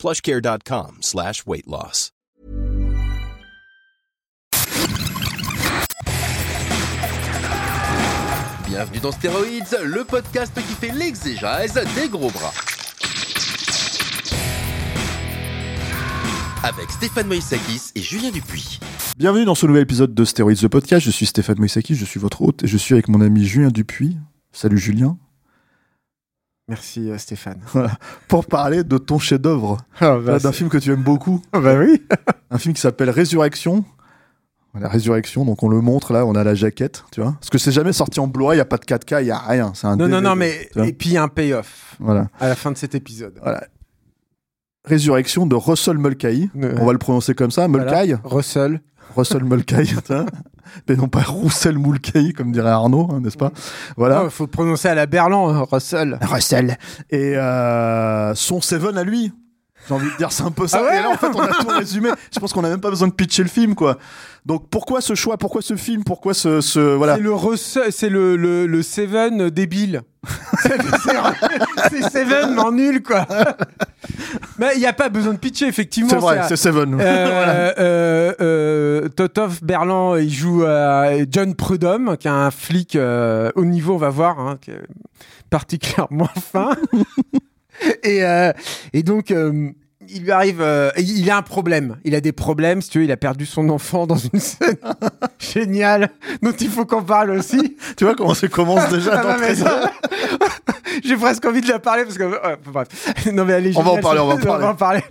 [0.00, 2.10] plushcare.com slash weight loss.
[8.66, 12.52] Bienvenue dans Stéroïdes, le podcast qui fait l'exégèse des gros bras.
[16.62, 18.80] Avec Stéphane Moïsakis et Julien Dupuis.
[19.18, 21.04] Bienvenue dans ce nouvel épisode de Stéroïdes The Podcast.
[21.04, 23.68] Je suis Stéphane Moïsakis, je suis votre hôte et je suis avec mon ami Julien
[23.68, 24.16] Dupuis.
[24.52, 25.18] Salut Julien.
[26.70, 27.58] Merci euh, Stéphane.
[27.72, 27.90] Voilà.
[28.28, 32.02] Pour parler de ton chef-d'œuvre, Ah bah, d'un film que tu aimes beaucoup, bah oui.
[32.50, 33.84] un film qui s'appelle Résurrection.
[34.78, 37.32] La Résurrection, donc on le montre là, on a la jaquette, tu vois.
[37.40, 39.30] Parce que c'est jamais sorti en Blu-ray, il y a pas de 4K, il y
[39.32, 39.72] a rien.
[39.82, 42.28] Un Non, non, DVD, non, mais et puis il y a un payoff Voilà.
[42.38, 43.36] à la fin de cet épisode.
[43.42, 43.66] voilà.
[44.84, 46.50] Résurrection de Russell Mulcahy.
[46.54, 46.72] Ouais.
[46.78, 48.12] On va le prononcer comme ça, Mulcahy.
[48.12, 48.20] Voilà.
[48.24, 48.80] Russell.
[49.16, 49.94] Russell Mulcahy,
[50.88, 53.52] mais non pas Roussel Mulcahy, comme dirait Arnaud, hein, n'est-ce pas?
[53.96, 54.22] Voilà.
[54.24, 56.18] Il faut prononcer à la Berlan, hein, Russell.
[56.22, 56.76] Russell.
[57.10, 59.32] Et euh, son Seven à lui.
[59.88, 60.78] J'ai envie de dire, c'est un peu ça.
[60.80, 62.10] Ah ouais et là, en fait, on a tout résumé.
[62.32, 63.98] Je pense qu'on a même pas besoin de pitcher le film, quoi.
[64.46, 65.36] Donc, pourquoi ce choix?
[65.36, 66.04] Pourquoi ce film?
[66.04, 70.02] Pourquoi ce, ce voilà C'est le c'est le, le, le Seven débile.
[70.62, 73.26] c'est Seven, mais en nul, quoi.
[74.58, 76.10] mais il n'y a pas besoin de pitcher, effectivement.
[76.10, 76.94] C'est vrai, c'est Seven.
[77.00, 80.64] Euh, euh, euh, Totov Berland, il joue
[81.30, 84.82] John Prudhomme, qui est un flic euh, haut niveau, on va voir, hein, qui est
[85.48, 86.70] particulièrement fin.
[88.02, 88.52] et, euh,
[88.92, 89.72] et donc, euh,
[90.12, 91.96] il lui arrive, euh, il a un problème.
[92.04, 94.76] Il a des problèmes, si tu veux, il a perdu son enfant dans une scène
[95.38, 96.10] géniale,
[96.42, 97.76] dont il faut qu'on parle aussi.
[97.96, 99.54] Tu vois comment ça commence déjà Ah, d'entrée
[101.04, 102.24] J'ai presque envie de la parler parce que
[102.70, 102.88] bref.
[103.32, 105.02] Non mais elle est On va en parler, on va en parler.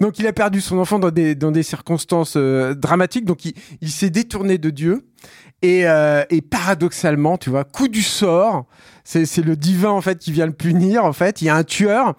[0.00, 3.24] Donc il a perdu son enfant dans des dans des circonstances euh, dramatiques.
[3.24, 5.06] Donc il, il s'est détourné de Dieu
[5.62, 5.84] et
[6.30, 8.66] et paradoxalement, tu vois, coup du sort,
[9.24, 11.04] c'est le divin en fait qui vient le punir.
[11.04, 12.14] En fait, il y a un tueur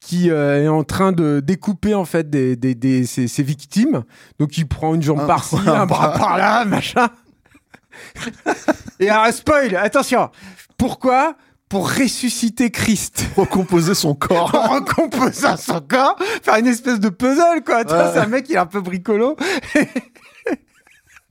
[0.00, 4.02] qui euh, est en train de découper en fait des, des, des- ses, ses victimes.
[4.40, 6.18] Donc il prend une jambe Un- par-ci, un un bras bras.
[6.18, 7.08] par-là, machin.
[9.00, 10.30] Et alors, spoil, attention.
[10.76, 11.36] Pourquoi?
[11.68, 13.24] Pour ressusciter Christ.
[13.36, 14.54] Recomposer son corps.
[14.54, 17.84] En recomposant son corps, faire une espèce de puzzle, quoi.
[17.84, 18.10] Tu vois, Ouais.
[18.12, 19.36] c'est un mec, il est un peu bricolo.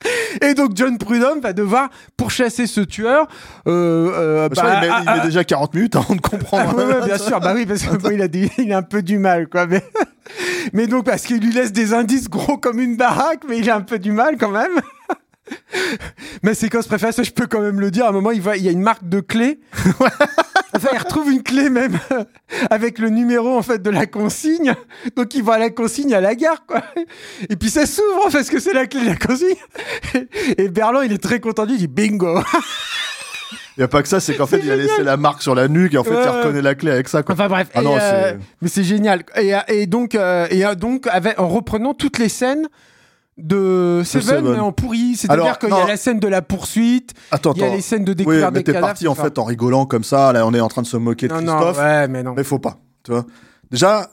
[0.42, 3.28] Et donc John Prudhomme va devoir pourchasser ce tueur.
[3.68, 6.76] Euh, euh, bah, qu'il met, il ah, met ah, déjà 40 minutes avant de comprendre.
[6.78, 8.84] ah, ouais, bien sûr, bah oui, parce que bon, il a des- il a un
[8.84, 9.68] peu du mal, quoi.
[9.68, 9.84] Mais,
[10.74, 13.76] mais donc parce qu'il lui laisse des indices gros comme une baraque, mais il a
[13.76, 14.82] un peu du mal quand même.
[16.44, 18.06] Ma séquence préférée, ça je peux quand même le dire.
[18.06, 19.60] À un moment, il voit, il y a une marque de clé.
[20.76, 22.00] Enfin, il retrouve une clé même
[22.70, 24.74] avec le numéro en fait de la consigne.
[25.16, 26.82] Donc il voit la consigne à la gare, quoi.
[27.50, 29.56] Et puis ça s'ouvre parce que c'est la clé de la consigne.
[30.58, 31.66] Et Berland, il est très content.
[31.68, 32.40] Il dit bingo.
[33.78, 35.56] Il n'y a pas que ça, c'est qu'en fait, il a laissé la marque sur
[35.56, 36.24] la nuque et en fait, Ouais.
[36.24, 37.34] il reconnaît la clé avec ça, quoi.
[37.36, 39.24] Enfin bref, Ah non, euh, c'est- mais c'est génial.
[39.42, 42.68] Et, et donc, euh, et euh, donc avec, en reprenant toutes les scènes
[43.38, 45.16] de Seven, mais en pourri.
[45.16, 47.14] C'est-à-dire qu'il y a la scène de la poursuite,
[47.56, 49.44] il y a les scènes de Oui, découverte mais des t'es parti en fait en
[49.44, 50.32] rigolant comme ça.
[50.34, 51.78] Là, on est en train de se moquer de Non, non, Christophe.
[51.80, 52.34] ouais, mais non.
[52.36, 53.26] Mais faut pas, tu vois.
[53.72, 54.10] Déjà,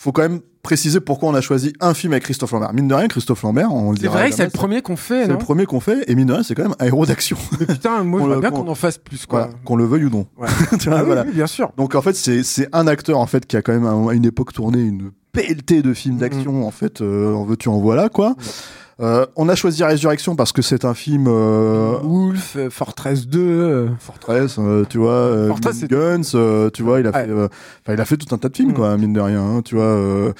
[0.00, 2.72] faut quand même préciser pourquoi on a choisi un film avec Christophe Lambert.
[2.72, 5.22] Mine de rien, Christophe Lambert, on le C'est vrai que c'est le premier qu'on fait,
[5.24, 7.36] C'est le premier qu'on fait, et mine de rien, c'est quand même un héros d'action.
[7.58, 9.40] Putain, moi, On je bien qu'on- en fasse plus, quoi.
[9.46, 10.26] Voilà, qu'on le veuille ou non.
[10.36, 10.48] Ouais.
[10.78, 11.24] Tu vois, Ah voilà.
[11.26, 11.72] oui, bien sûr.
[11.76, 14.24] Donc en fait, c'est c'est un acteur en fait qui a quand même à une
[14.26, 16.66] époque tourné une pelletée de films d'action.
[16.66, 18.36] En fait, euh, en veux-tu, en voilà quoi.
[19.00, 23.38] Euh, on a choisi Résurrection parce que c'est un film euh, Wolf, euh, Fortress 2.
[23.40, 27.24] euh, Fortress, euh, tu vois, Fortress, Guns, euh, tu vois, il a Ouais.
[27.26, 27.48] fait, euh,
[27.88, 28.74] il a fait tout un tas de films Mm.
[28.74, 30.32] quoi, mine de rien, hein, tu vois, euh,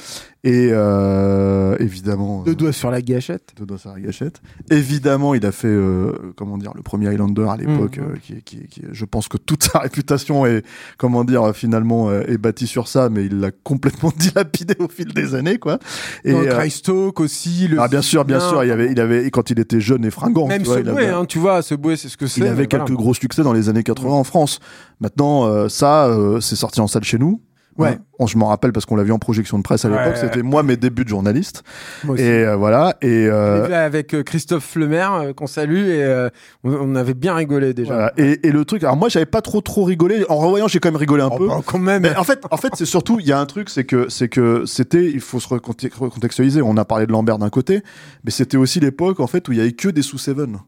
[0.44, 2.42] et euh, évidemment.
[2.44, 3.52] Deux euh, doigts sur la gâchette.
[3.58, 4.40] deux doigts sur la gâchette.
[4.70, 8.04] Évidemment, il a fait, euh, comment dire, le premier Highlander à l'époque, Mhm.
[8.04, 10.64] euh, qui, qui, qui, je pense que toute sa réputation est,
[10.96, 15.12] comment dire, euh, finalement, est bâtie sur ça, mais il l'a complètement dilapidé au fil
[15.12, 15.78] des années, quoi.
[16.24, 17.68] Et Christalk aussi.
[17.68, 20.10] Le ah, bien sûr, bien sûr, il avait, il avait, quand il était jeune et
[20.10, 22.40] fringant, Même tu vois, avait- hein, tu vois, Subway, c'est ce que c'est.
[22.40, 24.60] il avait quelques gros succès dans les années 80 en France.
[25.00, 27.40] Maintenant, euh, ça, euh, c'est sorti en salle chez nous.
[27.78, 27.90] Ouais.
[27.90, 27.98] Hein.
[28.18, 30.06] On- je m'en rappelle parce qu'on l'a vu en projection de presse à l'époque.
[30.14, 30.16] ouais.
[30.20, 31.62] C'était moi mes débuts de journaliste.
[32.04, 32.24] Moi aussi.
[32.24, 32.96] Et euh, voilà.
[33.02, 36.28] Et, euh, vu avec euh, Christophe Lemaire, euh, qu'on salue, et euh,
[36.64, 37.92] on, avait bien rigolé déjà.
[37.94, 38.12] voilà.
[38.16, 38.82] Et, et le truc.
[38.82, 40.24] Alors moi, j'avais pas trop trop rigolé.
[40.28, 41.46] En revoyant, j'ai quand même rigolé un Oh, peu.
[41.48, 42.02] bah, quand même.
[42.02, 44.28] Mais en fait, en fait, c'est surtout, il y a un truc, c'est que, c'est
[44.28, 46.60] que c'était, il faut se reconte- recontextualiser.
[46.62, 47.82] On a parlé de Lambert d'un côté,
[48.24, 50.58] mais c'était aussi l'époque, en fait, où il y avait que des sous Seven.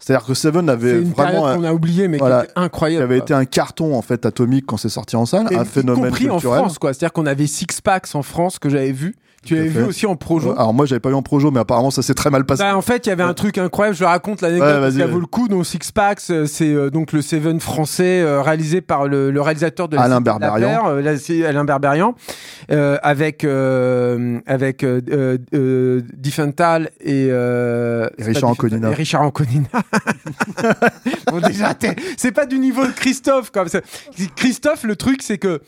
[0.00, 3.00] C'est-à-dire que Seven avait une vraiment, qu'on a oublié, mais voilà, qui était incroyable.
[3.00, 3.24] qui avait quoi.
[3.24, 6.06] été un carton, en fait, atomique quand c'est sorti en salle, Et un y phénomène
[6.06, 6.60] compris en culturel.
[6.60, 6.94] France, quoi.
[6.94, 9.14] C'est-à-dire qu'on avait Six Packs en France que j'avais vu.
[9.42, 10.52] Tu l'avais vu aussi en projo.
[10.52, 12.62] Alors moi, j'avais pas eu en projo, mais apparemment, ça s'est très mal passé.
[12.62, 13.96] Bah, en fait, il y avait un truc incroyable.
[13.96, 15.06] Je raconte l'anecdote ouais.
[15.06, 15.48] vaut le coup.
[15.48, 19.40] Donc, Six Packs, euh, c'est euh, donc le Seven français euh, réalisé par le, le
[19.40, 20.84] réalisateur de la Alain Berberian.
[21.46, 22.14] Alain Berberian,
[22.70, 28.90] euh, avec euh, avec euh, Diffenthal et, euh, Et Richard Anconina.
[28.90, 29.68] Et Richard Anconina.
[31.30, 31.72] bon, déjà,
[32.18, 33.50] c'est pas du niveau de Christophe.
[33.50, 33.80] Comme ça.
[34.36, 35.60] Christophe, le truc, c'est que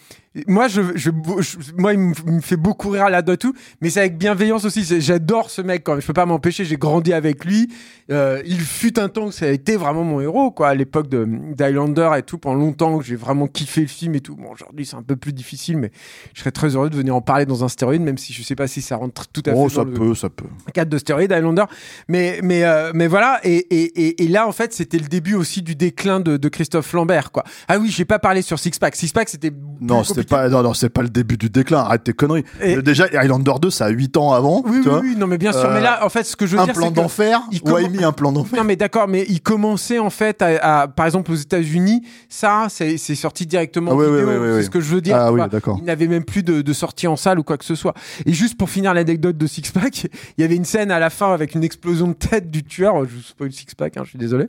[0.46, 4.00] moi, je, je, je- moi, il me, fait beaucoup rire là-dedans et tout, mais c'est
[4.00, 4.82] avec bienveillance aussi.
[5.00, 6.00] J'adore ce mec quand même.
[6.00, 6.64] Je peux pas m'empêcher.
[6.64, 7.68] J'ai grandi avec lui.
[8.10, 11.08] Euh, il fut un temps que ça a été vraiment mon héros, quoi, à l'époque
[11.08, 12.38] de d'Highlander et tout.
[12.38, 14.36] Pendant longtemps, que j'ai vraiment kiffé le film et tout.
[14.36, 15.90] Bon, aujourd'hui, c'est un peu plus difficile, mais
[16.34, 18.54] je serais très heureux de venir en parler dans un stéroïde, même si je sais
[18.56, 20.46] pas si ça rentre tout à Oh, fait ça dans le peut, ça peut.
[20.72, 21.64] cadre de stéroïdes Highlander.
[22.08, 23.38] Mais, mais, euh, mais voilà.
[23.44, 26.48] Et, et, et, et là, en fait, c'était le début aussi du déclin de, de
[26.48, 27.44] Christophe Lambert, quoi.
[27.68, 28.96] Ah oui, j'ai pas parlé sur Six Pack.
[28.96, 29.50] Six Pack, c'était.
[29.80, 31.78] Non, plus c'était pas, non, non, c'est pas le début du déclin.
[31.78, 32.44] Arrête tes conneries.
[32.60, 34.62] Et- Déjà, Highlander 2, ça a 8 ans avant.
[34.64, 35.00] Oui, tu oui, vois.
[35.00, 35.66] oui, non, mais bien sûr.
[35.66, 36.96] Euh, mais là, en fait, ce que je veux un dire, plan c'est que.
[36.96, 37.40] d'enfer.
[37.52, 38.58] il commen- mis un plan d'enfer.
[38.58, 42.66] Non mais d'accord, mais il commençait en fait à, à- par exemple aux États-Unis, ça
[42.68, 45.16] c'est sorti directement Ah ouais, vidéo, ouais, c'est ce que je veux dire.
[45.16, 45.76] Ah oui, d'accord.
[45.78, 47.94] Il n'avait même plus de, de sortie en salle ou quoi que ce soit.
[48.26, 50.04] Et juste pour finir l'anecdote de Six Pack,
[50.36, 53.04] il y avait une scène à la fin avec une explosion de tête du tueur.
[53.04, 54.46] Je vous spoil Six Pack, hein, je suis désolé.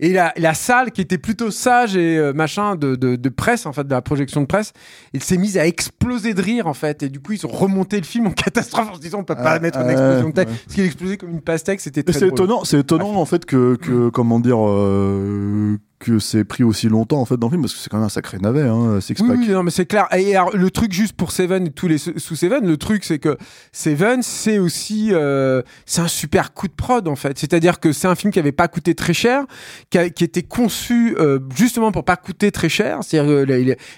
[0.00, 3.66] Et la, la salle qui était plutôt sage et euh, machin de, de, de presse
[3.66, 4.72] en fait, de la projection de presse,
[5.14, 7.02] elle s'est mise à exploser de rire en fait.
[7.02, 9.34] Et du coup ils ont remonté le film en catastrophe en se disant on peut
[9.34, 10.54] pas Ah, mettre une ah, explosion de tête ouais.
[10.64, 11.80] parce qu'il explosait comme une pastèque.
[11.80, 16.18] C'était Mais très c'est étonnant, c'est étonnant en fait que, que comment dire euh, que
[16.18, 18.10] c'est pris aussi longtemps en fait dans le film parce que c'est quand même un
[18.10, 19.38] sacré navet hein, Six Oui, Pack.
[19.38, 20.06] oui, non, mais c'est clair.
[20.16, 23.18] Et alors, le truc juste pour Seven et tous les sous Seven, le truc c'est
[23.18, 23.36] que
[23.72, 27.38] Seven, c'est aussi, euh, c'est un super coup de prod en fait.
[27.38, 29.44] C'est-à-dire que c'est un film qui avait pas coûté très cher,
[29.90, 32.98] qui, a- qui était conçu euh, justement pour pas coûter très cher.
[33.02, 33.46] C'est-à-dire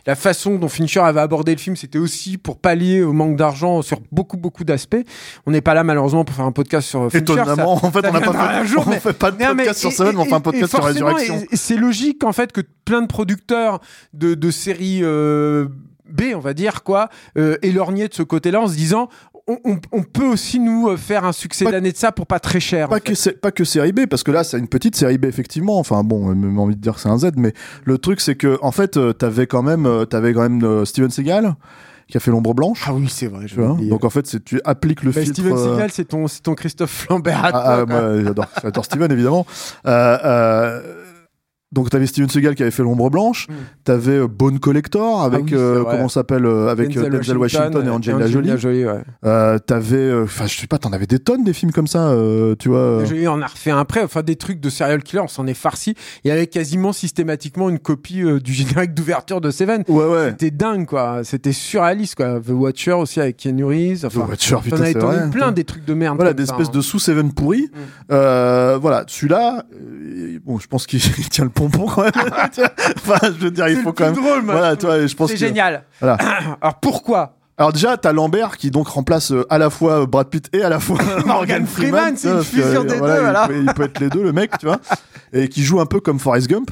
[0.07, 3.83] la, façon dont Fincher avait abordé le film, c'était aussi pour pallier au manque d'argent
[3.83, 4.97] sur beaucoup beaucoup d'aspects.
[5.47, 7.19] On n'est pas là malheureusement pour faire un podcast sur Fincher.
[7.19, 9.43] Étonnamment, en fait, ça on n'a pas fait, un jour, on mais- fait pas de
[9.43, 11.35] Non, mais- podcast sur et- Seven, mais on et- fait un et podcast sur Résurrection.
[11.51, 13.81] et- et C'est logique en fait que plein de producteurs
[14.13, 15.67] de, de séries euh,
[16.11, 17.09] B, on va dire quoi,
[17.39, 19.09] euh, éloignés de ce côté-là en se disant
[19.47, 22.41] on, on- on peut aussi nous euh, faire un succès d'année de ça pour pas
[22.41, 22.87] très cher.
[22.87, 23.13] en Pas fait.
[23.15, 25.79] que, pas que série B, parce que là, c'est une petite série B, effectivement.
[25.79, 27.53] Enfin, bon, j'ai même envie de dire que c'est un Z, mais
[27.85, 31.55] le truc, c'est que, en fait, euh, t'avais quand même, t'avais quand même Steven Seagal,
[32.09, 32.85] qui a fait L'ombre blanche.
[32.87, 33.45] Ah oui, c'est vrai.
[33.55, 33.77] vois.
[33.83, 35.41] Donc, en fait, c'est, tu appliques le Bah, filtre.
[35.43, 37.41] Steven euh, Seagal, c'est ton, c'est ton Christophe Lambert.
[37.45, 39.47] Ah, toi, ah, moi, j'adore, j'adore Steven, évidemment.
[39.87, 40.81] Euh, euh,
[41.75, 43.49] donc, t'avais Steven Seagal qui avait fait L'ombre blanche.
[43.49, 43.53] Mm.
[43.83, 47.91] T'avais euh, Bone Collector avec, oui, c'est euh, comment s'appelle, euh, avec Denzel, Washington, et
[47.91, 48.85] Angelina Jolie.
[48.85, 49.03] ouais.
[49.25, 52.15] Euh, t'avais, enfin, je sais pas, t'en avais des tonnes des films comme ça,
[52.59, 53.05] tu vois.
[53.05, 55.55] Jolie en a refait un après, enfin des trucs de serial killer, on s'en est
[55.55, 55.95] farci.
[56.25, 59.83] Il y avait quasiment systématiquement une copie du générique d'ouverture de Seven.
[59.89, 60.31] Ouais, ouais.
[60.31, 61.25] C'était dingue, quoi.
[61.25, 62.41] C'était surréaliste, quoi.
[62.41, 64.09] The Watcher aussi avec Keanu Reeves.
[64.09, 65.31] The Watcher, putain, c'est vrai.
[65.31, 66.17] plein des trucs de merde.
[66.17, 66.73] Voilà, des espèces hein.
[66.73, 67.71] de sous-seven pourris.
[67.73, 68.79] Mm.
[68.81, 69.65] Voilà, celui-là,
[70.45, 72.13] bon, je pense qu'il il tient le pompon quand même.
[72.97, 74.15] enfin, je veux dire, il C'est faut quand même.
[74.15, 75.85] drôle, Voilà, je pense C'est que- génial.
[76.01, 76.17] Voilà.
[76.61, 80.49] Alors pourquoi Alors déjà, t'as Lambert qui donc remplace euh, à la fois Brad Pitt
[80.53, 83.47] et à la fois Morgan Freeman, c'est une fusion euh, des voilà, deux, il voilà.
[83.49, 84.79] peut- Il, peut être les deux, le mec, tu vois.
[85.33, 86.71] Et qui joue un peu comme Forrest Gump.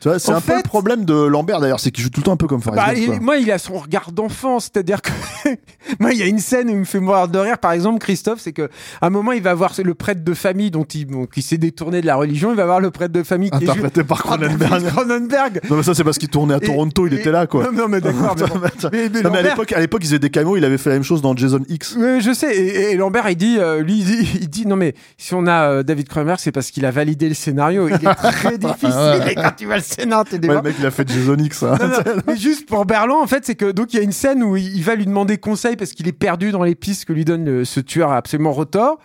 [0.00, 2.24] Tu vois, c'est un peu le problème de Lambert d'ailleurs, c'est qu'il joue tout le
[2.24, 2.98] temps un peu comme Forrest Bah, Gump.
[3.02, 3.20] il- quoi.
[3.20, 5.10] moi, il a son regard d'enfant, c'est-à-dire que
[6.00, 7.58] moi, il y a une scène où il me fait mourir de rire.
[7.58, 8.68] Par exemple, Christophe, c'est que
[9.00, 11.58] à un moment, il va voir le prêtre de famille dont il, bon, qui s'est
[11.58, 12.50] détourné de la religion.
[12.50, 14.86] Il va voir le prêtre de famille qui est Interprété par joué- Cronenberg.
[14.86, 15.60] Cronenberg.
[15.70, 17.64] Non mais ça c'est parce qu'il tournait à Et- Toronto, il était là quoi.
[17.64, 18.36] Non, non, mais d'accord.
[18.38, 18.60] mais bon.
[18.92, 20.96] Mais- mais mais à l'époque, à l'époque, ils faisaient des caméos, il avait fait la
[20.96, 21.96] même chose dans Jason X.
[21.98, 22.54] Oui, je sais.
[22.56, 25.46] Et, et Lambert, il dit, euh, lui, il dit, il dit, non mais si on
[25.46, 27.88] a euh, David Cronenberg, c'est parce qu'il a validé le scénario.
[27.88, 29.22] Il est très difficile.
[29.30, 31.62] Et quand tu le scénario, t'es Ouais, des le mec, il a fait Jason X.
[31.62, 31.76] hein.
[31.80, 34.12] Non, non, mais juste pour Berland, en fait, c'est que donc il y a une
[34.12, 37.04] scène où il il va lui demander conseil parce qu'il est perdu dans les pistes
[37.06, 38.98] que lui donne le- ce tueur absolument retors.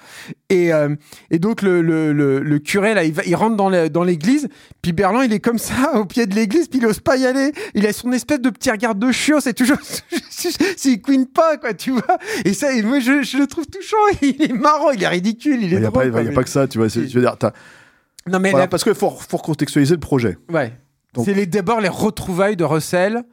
[0.49, 0.95] Et, euh,
[1.31, 4.47] et donc le, le, le, curé là, il, va, il rentre dans le- dans l'église.
[4.81, 7.25] Puis Berland, il est comme ça au pied de l'église, puis il ose pas y
[7.25, 7.51] aller.
[7.73, 9.39] Il a son espèce de petit regard de chiot.
[9.39, 9.77] C'est toujours
[10.29, 12.17] s'il queen pas quoi, tu vois.
[12.45, 13.97] Et ça, et moi je, je le trouve touchant.
[14.21, 16.11] Il est marrant, il est ridicule, il Il est n'y a, drôle.
[16.11, 16.87] pas- il y quoi, a pas que ça, tu vois.
[16.87, 17.53] Je veux dire, t'as-
[18.30, 20.38] Non mais voilà, la- parce qu'il faut, faut contextualiser le projet.
[20.51, 20.74] ouais.
[21.13, 23.24] Donc- C'est les- d'abord les retrouvailles de Russell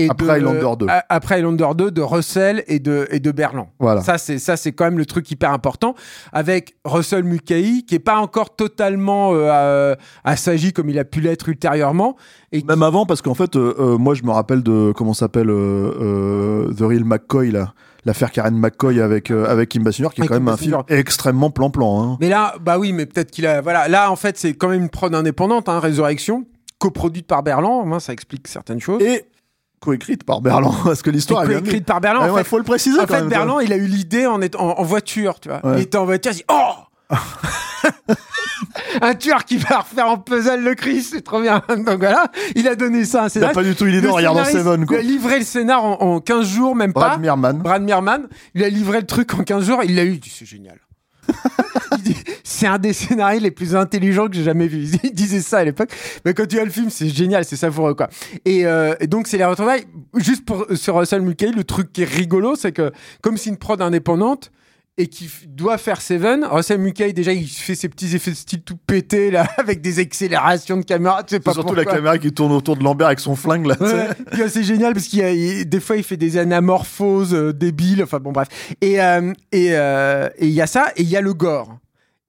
[0.00, 0.86] et Après de, Highlander 2.
[0.88, 3.66] a- après Highlander 2 de Russell et de et de Berland.
[3.80, 4.00] Voilà.
[4.02, 5.96] Ça c'est ça c'est quand même le truc hyper important
[6.32, 11.20] avec Russell Mulcahy qui est pas encore totalement euh, euh, assagi comme il a pu
[11.20, 12.14] l'être ultérieurement
[12.52, 15.50] et Même avant, parce qu'en fait, euh, euh, moi, je me rappelle de comment s'appelle
[15.50, 15.92] euh,
[16.68, 17.74] euh, The Real McCoy, là.
[18.08, 20.56] L'affaire Karen McCoy avec, euh, avec Kim Basinger, qui est Avec quand Kim même un
[20.56, 22.02] film extrêmement plan-plan.
[22.02, 22.16] Hein.
[22.22, 23.60] Mais là, bah oui, mais peut-être qu'il a.
[23.60, 26.46] Voilà, là, en fait, c'est quand même une prod indépendante, hein, Résurrection,
[26.78, 27.84] coproduite par Berland.
[27.84, 29.02] Moi, ça explique certaines choses.
[29.02, 29.26] Et
[29.80, 32.24] coécrite par Berland, parce que l'histoire est bien écrite par Berland.
[32.24, 33.28] Il en fait, faut le préciser en quand fait, même.
[33.28, 35.60] Berland, il a eu l'idée en, étant- en, en voiture, tu vois.
[35.66, 35.76] Ouais.
[35.76, 37.14] Il était en voiture, il dit Oh
[39.02, 41.62] Un tueur qui va refaire en puzzle le Chris, c'est trop bien.
[41.68, 43.54] Donc voilà, il a donné ça à un Il n'a scénariste.
[43.54, 44.98] pas du tout en regardant scénariste Seven, quoi.
[44.98, 47.08] lui a livré le scénar en, en 15 jours, même pas.
[47.08, 47.58] Brad Meerman.
[47.58, 50.32] Brad Meerman, il a livré le truc en 15 jours, il l'a eu, il dit
[50.34, 50.78] c'est génial.
[51.96, 54.86] Il dit, c'est un des scénarios les plus intelligents que j'ai jamais vu.
[55.04, 55.90] Il disait ça à l'époque.
[56.24, 58.08] Mais quand tu vois le film, c'est génial, c'est savoureux quoi.
[58.44, 59.84] Et, euh, et donc c'est les retrouvailles.
[60.16, 63.56] Juste pour sur Russell Mulcahy, le truc qui est rigolo, c'est que comme c'est une
[63.56, 64.50] prod indépendante
[64.98, 68.62] et qui doit faire Seven, Russell Mulcahy déjà il fait ses petits effets de style
[68.62, 71.22] tout pété là avec des accélérations de caméra.
[71.22, 73.76] Tu sais pas Surtout la caméra qui tourne autour de Lambert avec son flingue, là.
[73.80, 78.18] Ouais, c'est génial parce qu'il a, des fois il fait des anamorphoses euh, débiles, enfin
[78.18, 78.48] bon bref.
[78.80, 81.78] Et euh, et euh, et il y a ça et il y a le gore.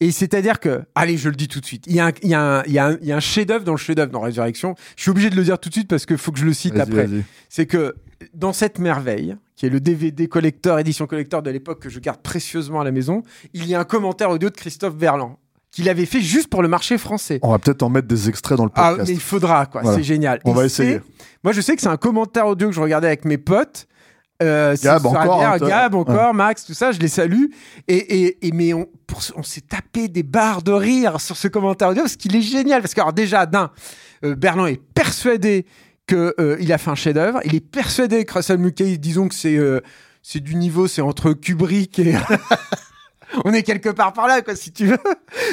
[0.02, 2.30] Et c'est-à-dire que, allez, je le dis tout de suite, il y a un, il
[2.30, 4.12] y a un, il y a un, il y a un chef-d'œuvre dans le chef-d'œuvre
[4.12, 4.76] dans Résurrection.
[4.96, 6.54] Je suis obligé de le dire tout de suite parce qu'il faut que je le
[6.54, 7.10] cite après.
[7.50, 7.96] C'est que
[8.34, 12.22] dans cette merveille, qui est le DVD collector, édition collector de l'époque que je garde
[12.22, 13.24] précieusement à la maison,
[13.54, 15.36] il y a un commentaire audio de Christophe Verland
[15.70, 17.40] qu'il avait fait juste pour le marché français.
[17.44, 19.10] On va peut-être en mettre des extraits dans le Ah, podcast.
[19.10, 19.82] mais il faudra, quoi.
[19.82, 19.98] Voilà.
[19.98, 20.40] C'est génial.
[20.46, 21.02] On Et va essayer.
[21.44, 23.86] Moi, je sais que c'est un commentaire audio que je regardais avec mes potes.
[24.42, 25.68] Euh, c'est Gab encore, hein, toi.
[25.68, 27.48] Gab encore, Max, tout ça, je les salue.
[27.90, 31.50] Et, et, et mais on, pour- on s'est tapé des barres de rire sur ce
[31.50, 32.82] commentaire audio parce qu'il est génial.
[32.82, 33.70] Parce que, alors, déjà, d'un,
[34.24, 35.66] euh, Berland est persuadé
[36.10, 37.40] qu'il il a fait un chef-d'œuvre.
[37.46, 39.82] Il est persuadé que Russell Mulcahy, disons que c'est euh,
[40.36, 42.16] du niveau, c'est entre Kubrick et.
[43.46, 45.00] on est quelque part par là, quoi, si tu veux.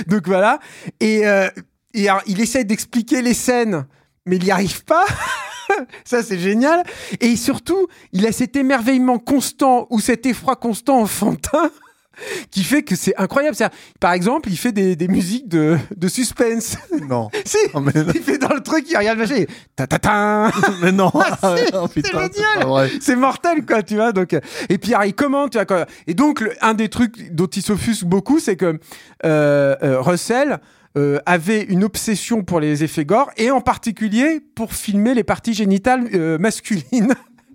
[0.06, 0.58] Donc voilà.
[1.00, 1.48] Et, euh,
[1.94, 3.86] et il essaie d'expliquer les scènes,
[4.24, 5.04] mais il n'y arrive pas.
[6.04, 6.82] Ça, c'est génial.
[7.20, 11.70] Et surtout, il a cet émerveillement constant ou cet effroi constant enfantin
[12.50, 13.56] qui fait que c'est incroyable.
[14.00, 16.76] Par exemple, il fait des, des musiques de, de suspense.
[17.08, 17.28] Non.
[17.44, 19.44] si, Oh, mais, il fait dans le truc, il regarde le machin,
[19.74, 20.50] ta ta ta.
[20.82, 21.10] mais non.
[21.12, 22.30] Oh, putain, génial.
[22.58, 22.90] c'est vrai.
[23.00, 24.12] C'est mortel, quoi, tu vois.
[24.12, 25.86] Donc, euh, et puis, alors, il commente, tu vois, quoi.
[26.06, 28.78] Et donc, le- un des trucs dont il s'offusque beaucoup, c'est que
[29.24, 30.58] euh, euh, Russell
[30.96, 35.54] euh, avait une obsession pour les effets gore et en particulier pour filmer les parties
[35.54, 36.08] génitales
[36.38, 37.14] masculines.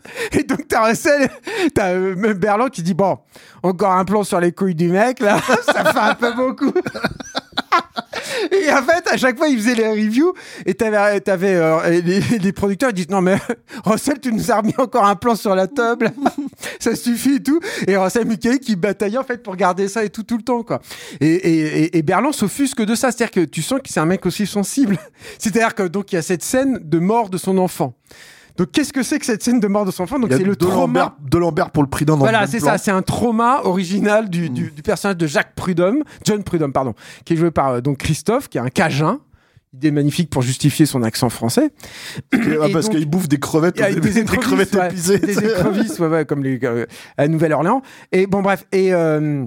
[0.32, 1.30] Et donc, t'as Russell,
[1.74, 3.20] t'as euh, même Berland qui dit Bon,
[3.64, 6.74] encore un plan sur les couilles du mec, là, ça fait un peu beaucoup.
[8.52, 10.34] Et en fait, à chaque fois, il faisait les reviews
[10.66, 13.38] et t'avais, t'avais euh, les, producteurs ils disent non mais
[13.86, 16.12] Russell, tu nous as remis encore un plan sur la table,
[16.80, 17.60] ça suffit et tout.
[17.88, 20.64] Et Russell Mulcahy qui bataillait en fait pour garder ça et tout tout le temps
[20.64, 20.82] quoi.
[21.20, 24.06] Et, et, et, et Berland s'offusque de ça, c'est-à-dire que tu sens que c'est un
[24.06, 24.98] mec aussi sensible.
[25.38, 27.94] C'est-à-dire que donc il y a cette scène de mort de son enfant.
[28.58, 30.52] Donc qu'est-ce que c'est que cette scène de mort de son enfant Donc c'est le
[30.52, 31.00] de trauma.
[31.00, 34.54] Lambert, de Lambert pour le le Voilà, c'est ça, c'est un trauma original du, Mm.
[34.54, 36.94] du, du personnage de Jacques Prudhomme, John Prudhomme, pardon,
[37.26, 39.20] qui est joué par euh, donc Christophe, qui est un Cajun.
[39.74, 41.72] Il est magnifique pour justifier son accent français.
[42.34, 45.20] Ah, parce donc- qu'il bouffe des crevettes, début, des écrevisses, crevettes ouais, épuisées.
[45.20, 46.86] des écrevisses, ouais, ouais, comme les, euh,
[47.18, 47.82] à Nouvelle-Orléans.
[48.12, 48.66] Et bon, bref.
[48.74, 49.46] Et, euh,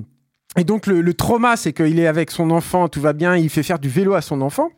[0.56, 3.50] et donc, le, le trauma, c'est qu'il est avec son enfant, tout va bien, il
[3.50, 4.70] fait faire du vélo à son enfant.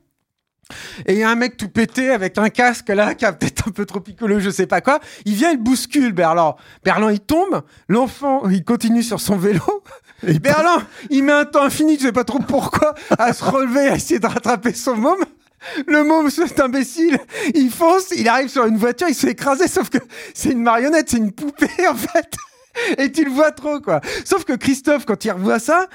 [1.07, 3.69] Et il y a un mec tout pété avec un casque là, qui a peut-être
[3.69, 5.01] un peu trop picolé, je sais pas quoi.
[5.25, 6.57] Il vient, il bouscule Berland.
[6.85, 7.63] Berland, il tombe.
[7.89, 9.63] L'enfant, il continue sur son vélo.
[10.27, 13.45] Et il Berland, il met un temps infini, je sais pas trop pourquoi, à se
[13.45, 15.25] relever, à essayer de rattraper son môme.
[15.87, 17.19] Le môme, cet imbécile,
[17.55, 19.99] il fonce, il arrive sur une voiture, il se fait écraser, sauf que
[20.35, 22.35] c'est une marionnette, c'est une poupée en fait.
[22.99, 24.01] Et tu le vois trop, quoi.
[24.25, 25.87] Sauf que Christophe, quand il revoit ça,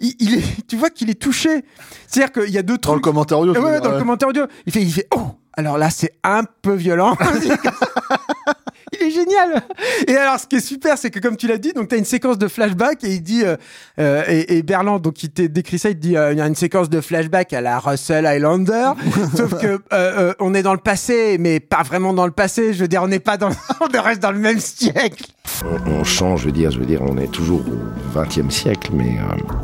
[0.00, 1.64] il, il est, tu vois qu'il est touché.
[2.06, 3.04] C'est-à-dire qu'il y a deux Dans le trucs.
[3.04, 3.52] commentaire audio.
[3.54, 5.22] Ouais, ouais, dans le commentaire audio, il fait, il fait, oh,
[5.54, 7.16] alors là, c'est un peu violent.
[9.16, 9.62] génial.
[10.06, 11.98] Et alors, ce qui est super, c'est que comme tu l'as dit, donc tu as
[11.98, 13.56] une séquence de flashback et il dit, euh,
[13.98, 16.54] euh, et, et Berland, donc il décrit ça, il dit, euh, il y a une
[16.54, 18.92] séquence de flashback à la Russell Highlander,
[19.36, 22.72] sauf que euh, euh, on est dans le passé, mais pas vraiment dans le passé.
[22.72, 25.24] Je veux dire, on n'est pas dans, on reste dans le même siècle.
[25.64, 28.90] On, on change, je veux dire, je veux dire, on est toujours au XXe siècle,
[28.92, 29.54] mais euh,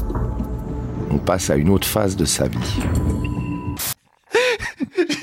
[1.10, 2.82] on passe à une autre phase de sa vie.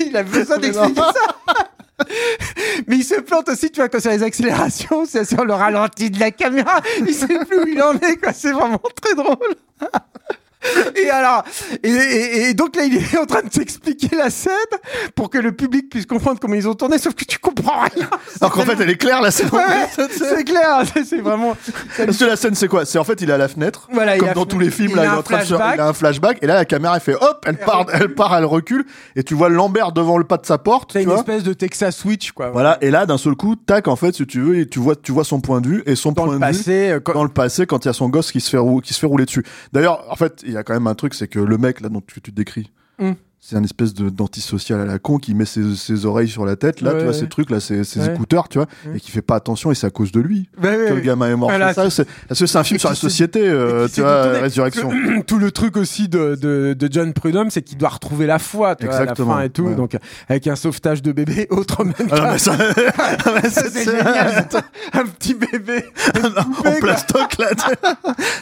[0.00, 1.69] il a besoin d'expliquer ça.
[2.86, 6.10] Mais il se plante aussi, tu vois, quand sur les accélérations, c'est sur le ralenti
[6.10, 6.80] de la caméra.
[6.98, 8.32] Il sait plus où il en est, quoi.
[8.32, 9.54] C'est vraiment très drôle.
[10.96, 11.42] Et alors,
[11.82, 14.50] et, et- et donc là, il est en train de t'expliquer la scène
[15.14, 18.08] pour que le public puisse comprendre comment ils ont tourné, sauf que tu comprends rien.
[18.40, 19.48] Alors qu'en fait, elle est claire, la scène.
[19.52, 19.62] Ouais,
[20.10, 21.56] c'est clair, c'est- vraiment.
[21.96, 22.84] Parce que la scène, c'est quoi?
[22.84, 23.88] C'est en fait, il est à la fenêtre.
[23.92, 25.80] Voilà, comme dans tous les films, il là, il est un en train de il
[25.80, 28.44] a un flashback, et là, la caméra, elle fait hop, elle part, elle part, elle
[28.44, 28.84] recule,
[29.16, 31.18] et tu vois Lambert devant le pas de sa porte, C'est une vois.
[31.18, 32.50] espèce de Texas Switch, quoi.
[32.50, 35.12] Voilà, et là, d'un seul coup, tac, en fait, si tu veux, tu vois, tu
[35.12, 36.40] vois son point de vue, et son Dans point de vue.
[36.40, 38.58] passé, euh, quand- Dans le passé, quand il y a son gosse qui se fait,
[38.82, 39.44] qui se fait rouler dessus.
[39.72, 41.88] D'ailleurs, en fait, il y a quand même un truc, c'est que le mec, là,
[41.88, 43.12] dont tu, décris, Hmm.
[43.42, 46.56] C'est un espèce de d'antisocial à la con qui met ses, ses oreilles sur la
[46.56, 47.18] tête, là, Ouais, tu vois, ouais.
[47.18, 48.12] ces trucs, là, ses, ses Ouais.
[48.14, 50.86] écouteurs, tu vois, et qui fait pas attention, et c'est à cause de lui ouais,
[50.88, 51.48] que le gamin est mort.
[51.48, 54.22] Voilà, ça, c'est- parce que c'est un film sur la société, euh, tu vois.
[54.40, 54.90] Résurrection.
[55.26, 58.76] tout le truc aussi de, de, de John Prudhomme, c'est qu'il doit retrouver la foi,
[58.76, 59.74] tu vois, à la Exactement, fin et tout.
[59.74, 59.96] Donc,
[60.28, 62.56] avec un sauvetage de bébé, autre même Ah, ça-
[63.42, 64.46] mais Ça, c'est- génial.
[64.92, 65.84] Un petit bébé.
[66.66, 67.48] en plastoc là.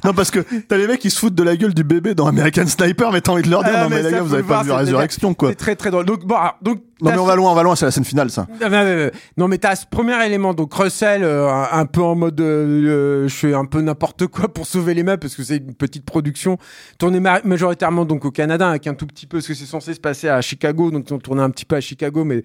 [0.05, 2.27] non parce que t'as les mecs qui se foutent de la gueule du bébé dans
[2.27, 4.43] American Sniper, mais t'as envie de leur dire Ah, non mais, les gars vous avez
[4.43, 5.51] pas vu Résurrection quoi.
[5.51, 6.05] C'est très très drôle.
[6.05, 8.05] Donc, bon, alors, donc, Non mais on va loin, on va loin, c'est la scène
[8.05, 8.47] finale ça.
[8.61, 9.11] Ah.
[9.37, 13.29] Non, mais t'as ce premier élément, donc Russell, euh, un, peu en mode euh, euh,
[13.29, 16.05] je fais un peu n'importe quoi pour sauver les meubles parce que c'est une petite
[16.05, 16.59] production
[16.99, 19.95] tournée ma- majoritairement donc au Canada avec un tout petit peu parce que c'est censé
[19.95, 22.43] se passer à Chicago, donc ont tourné un petit peu à Chicago, mais,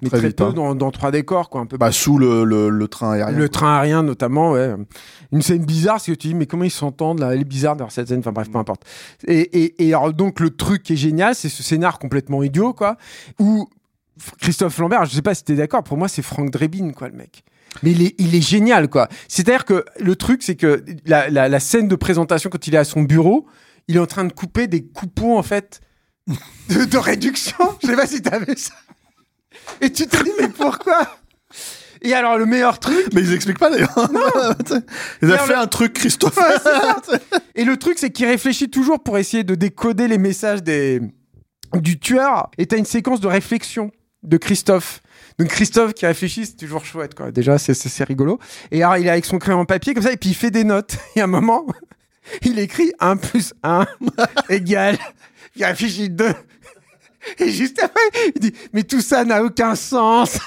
[0.00, 0.52] mais Très très, vite, peu hein.
[0.52, 1.76] dans, dans trois décors, quoi, un peu.
[1.76, 3.36] Bah sous le, le, le train aérien.
[3.36, 4.74] le train aérien notamment, ouais.
[5.32, 7.34] Une scène bizarre, c'est que tu dis, mais comment ils s'entendent là?
[7.34, 8.82] Elle est bizarre d'ailleurs cette scène, enfin bref, peu importe.
[9.26, 12.72] Et, et, et alors, donc le truc qui est génial, c'est ce scénar complètement idiot,
[12.72, 12.96] quoi,
[13.40, 13.68] où
[14.40, 17.16] Christophe Lambert, je sais pas si t'es d'accord, pour moi c'est Franck Drebin, quoi, le
[17.16, 17.44] mec.
[17.82, 19.08] Mais il est, il est génial, quoi.
[19.28, 22.78] C'est-à-dire que le truc, c'est que la, la, la scène de présentation, quand il est
[22.78, 23.46] à son bureau,
[23.88, 25.80] il est en train de couper des coupons, en fait,
[26.26, 27.56] de, de réduction.
[27.82, 28.74] Je sais pas si t'as vu ça.
[29.80, 31.18] Et tu te dis, mais pourquoi?
[32.02, 33.94] Et alors, le meilleur truc, Mais ils expliquent pas d'ailleurs.
[35.22, 36.36] ils ont fait un truc Christophe.
[36.36, 37.18] Ouais.
[37.54, 41.00] Et le truc, c'est qu'il réfléchit toujours pour essayer de décoder les messages des...
[41.74, 42.50] du tueur.
[42.56, 43.90] Et t'as une séquence de réflexion
[44.22, 45.00] de Christophe.
[45.38, 47.30] Donc Christophe qui réfléchit, c'est toujours chouette, quoi.
[47.30, 48.38] Déjà, c'est- rigolo.
[48.70, 50.50] Et alors, il est avec son crayon en papier, comme ça, et puis il fait
[50.50, 50.96] des notes.
[51.16, 51.66] Et à un moment,
[52.42, 53.86] il écrit 1 plus 1
[54.48, 54.98] égale.
[55.56, 56.32] Il réfléchit 2.
[57.38, 58.00] Et juste après,
[58.34, 60.38] il dit Mais tout ça n'a aucun sens.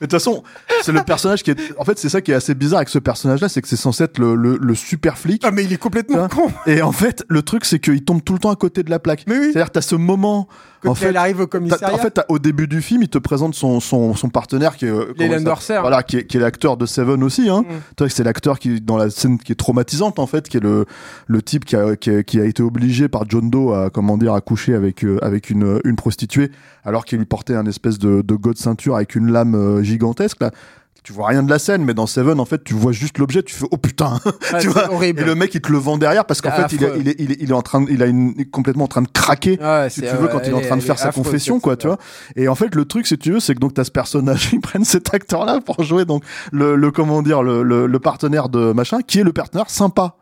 [0.00, 0.42] Mais de toute façon,
[0.82, 1.56] c'est le personnage qui est.
[1.78, 4.04] En fait, c'est ça qui est assez bizarre avec ce personnage-là, c'est que c'est censé
[4.04, 5.42] être le, le, le super flic.
[5.44, 6.50] Ah, mais il est complètement con.
[6.66, 8.98] Et en fait, le truc, c'est qu'il tombe tout le temps à côté de la
[8.98, 9.24] plaque.
[9.26, 9.50] Mais oui.
[9.52, 10.48] C'est-à-dire, t'as ce moment.
[10.82, 11.94] Quand en fait, elle arrive au T'as- commissariat.
[11.94, 14.84] en fait, t'as- au début du film, il te présente son, son, son partenaire qui
[14.84, 15.78] est, euh, Dorser.
[15.80, 17.48] Voilà, qui est, qui est l'acteur de Seven aussi.
[17.48, 17.62] Hein.
[17.62, 17.72] Mm.
[17.96, 20.60] Tu vois, C'est l'acteur qui, dans la scène qui est traumatisante, en fait, qui est
[20.60, 20.84] le,
[21.26, 24.18] le type qui a, qui, a, qui a été obligé par John Doe à, comment
[24.18, 26.50] dire, à coucher avec, euh, avec une, une prostituée,
[26.84, 29.82] alors qu'il lui portait un espèce de, de go de ceinture avec une lame euh,
[29.86, 30.50] gigantesque, là.
[31.04, 33.40] Tu vois rien de la scène, mais dans Seven, en fait, tu vois juste l'objet,
[33.44, 34.92] tu fais oh putain, Ah, tu c'est vois.
[34.92, 35.20] horrible.
[35.22, 37.08] Et le mec, il te le vend derrière parce qu'en C'est fait, il est, il
[37.08, 39.08] est, il est, il est en train, de- il a une, complètement en train de
[39.08, 39.56] craquer
[39.88, 41.98] si tu veux, quand il est en train de faire sa confession, quoi, tu vois.
[42.34, 44.60] Et en fait, le truc, si tu veux, c'est que donc t'as ce personnage, ils
[44.60, 48.72] prennent cet acteur-là pour jouer donc le, le comment dire, le, le, le partenaire de
[48.72, 50.16] machin, qui est le partenaire sympa.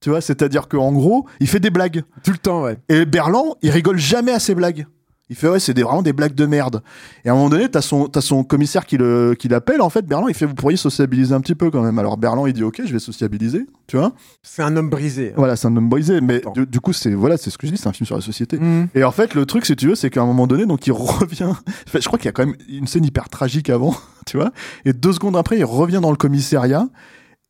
[0.00, 2.02] Tu vois, c'est-à-dire qu'en gros, il fait des blagues.
[2.22, 2.78] Tout le temps, ouais.
[2.88, 4.86] Et Berland, il rigole jamais à ses blagues.
[5.34, 6.80] Il fait ouais, c'est des, vraiment des blagues de merde.
[7.24, 9.82] Et à un moment donné, t'as son, t'as son commissaire qui le, qui l'appelle.
[9.82, 11.98] En fait, Berland, il fait vous pourriez sociabiliser un petit peu quand même.
[11.98, 13.66] Alors Berland, il dit ok, je vais sociabiliser.
[13.88, 14.12] Tu vois.
[14.44, 15.30] C'est un homme brisé.
[15.30, 15.34] hein.
[15.36, 16.20] Voilà, c'est un homme brisé.
[16.20, 18.14] Mais du, du coup, c'est voilà, c'est ce que je dis, c'est un film sur
[18.14, 18.60] la société.
[18.60, 18.86] Mhm.
[18.94, 20.92] Et en fait, le truc, si tu veux, c'est qu'à un moment donné, donc il
[20.92, 21.50] revient.
[21.92, 24.52] Je crois qu'il y a quand même une scène hyper tragique avant, tu vois.
[24.84, 26.86] Et deux secondes après, il revient dans le commissariat.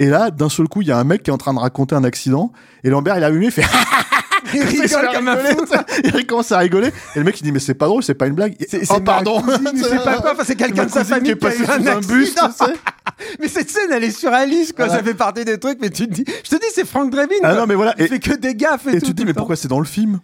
[0.01, 1.59] Et là, d'un seul coup, il y a un mec qui est en train de
[1.61, 2.51] raconter un accident.
[2.83, 3.63] Et Lambert, il a allumé, il fait.
[4.53, 5.65] Il rigole comme un fou.
[6.03, 6.89] Il commence à rigoler.
[6.89, 8.55] Et le mec, il dit, mais c'est pas drôle, c'est pas une blague.
[8.69, 9.43] C'est- oh, c'est pardon.
[9.43, 12.01] sais pas quoi, c'est quelqu'un de sa qui est famille qui passée eu sous un
[12.01, 12.35] bus.
[13.41, 14.89] Mais cette scène, elle est surréaliste, quoi.
[14.89, 17.35] Ça fait partie des trucs, mais tu te dis, je te dis, c'est Frank Drebin.
[17.43, 17.95] Ah non, mais voilà.
[17.99, 19.85] Il fait que des gaffes et, et tu te dis, mais pourquoi c'est dans le
[19.85, 20.21] film?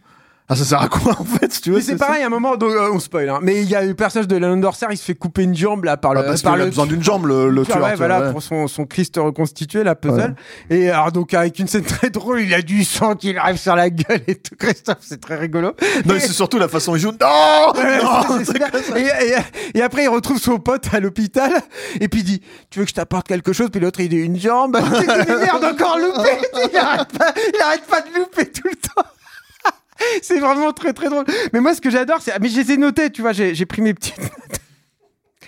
[0.53, 2.29] Ah, ça sert à quoi, en fait, si tu veux Mais c'est pareil, à un
[2.29, 3.39] moment, donc, euh, on spoil, hein.
[3.41, 5.97] Mais il y a le personnage de Dorser, il se fait couper une jambe, là,
[5.97, 7.93] par Ah, le, Parce par qu'il a le besoin d'une jambe, le, le tueur, ouais,
[7.93, 8.33] tu voilà, ouais.
[8.33, 10.35] pour son, son Christ reconstitué, la puzzle.
[10.69, 13.59] Et alors, donc, avec une scène très drôle, il a du sang qui lui arrive
[13.59, 14.57] sur la gueule et tout.
[14.59, 15.73] Christophe, c'est très rigolo.
[16.05, 17.13] Non, Et- c'est surtout la façon dont il joue.
[17.13, 21.53] Non, Ouais, non, c'est- et, et- et après, il retrouve son pote à l'hôpital
[22.01, 24.17] et puis il dit Tu veux que je t'apporte quelque chose Puis l'autre, il dit
[24.17, 24.77] Une jambe.
[24.93, 26.31] Il dit merde, encore loupé
[26.73, 29.09] il arrête, pas, il arrête pas de louper tout le temps.
[30.23, 31.25] C'est vraiment très très drôle.
[31.53, 32.39] Mais moi, ce que j'adore, c'est.
[32.41, 34.15] Mais je les ai notés, tu vois, j'ai pris mes petites.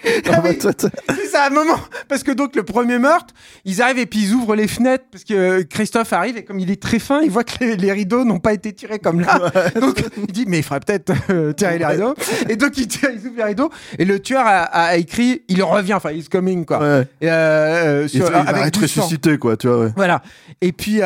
[0.33, 0.91] Ah, toi, toi.
[1.15, 1.79] C'est ça, un moment.
[2.09, 3.33] Parce que donc, le premier meurtre,
[3.65, 5.05] ils arrivent et puis ils ouvrent les fenêtres.
[5.13, 7.77] Parce que euh, Christophe arrive et comme il est très fin, il voit que les,
[7.77, 9.39] les rideaux n'ont pas été tirés comme là.
[9.81, 12.15] Donc, il dit, mais il faudrait peut-être euh, tirer les rideaux.
[12.49, 13.71] Et donc, il, tire, il ouvre les rideaux.
[13.97, 16.81] Et le tueur a, a écrit, il revient, enfin, he's coming, quoi.
[16.81, 17.07] Ouais.
[17.21, 19.03] Et, euh, euh, Il, il va être sang.
[19.03, 19.93] ressuscité, quoi, tu vois, ouais.
[19.95, 20.21] Voilà.
[20.61, 21.01] Et puis,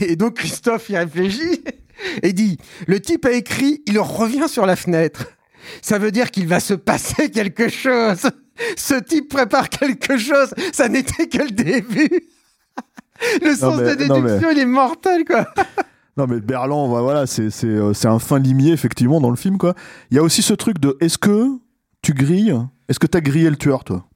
[0.00, 1.64] Et donc Christophe y réfléchit
[2.22, 5.26] et dit Le type a écrit Il revient sur la fenêtre.
[5.82, 8.28] Ça veut dire qu'il va se passer quelque chose.
[8.76, 10.52] Ce type prépare quelque chose.
[10.72, 12.10] Ça n'était que le début.
[13.42, 15.46] Le sens mais- de déduction, il est mortel, quoi.
[16.16, 19.58] Non mais Berland, voilà, c'est c'est euh, c'est un fin limier effectivement dans le film
[19.58, 19.74] quoi.
[20.12, 21.48] Il y a aussi ce truc de est-ce que
[22.02, 22.54] tu grilles?
[22.88, 24.06] Est-ce que t'as grillé le tueur toi?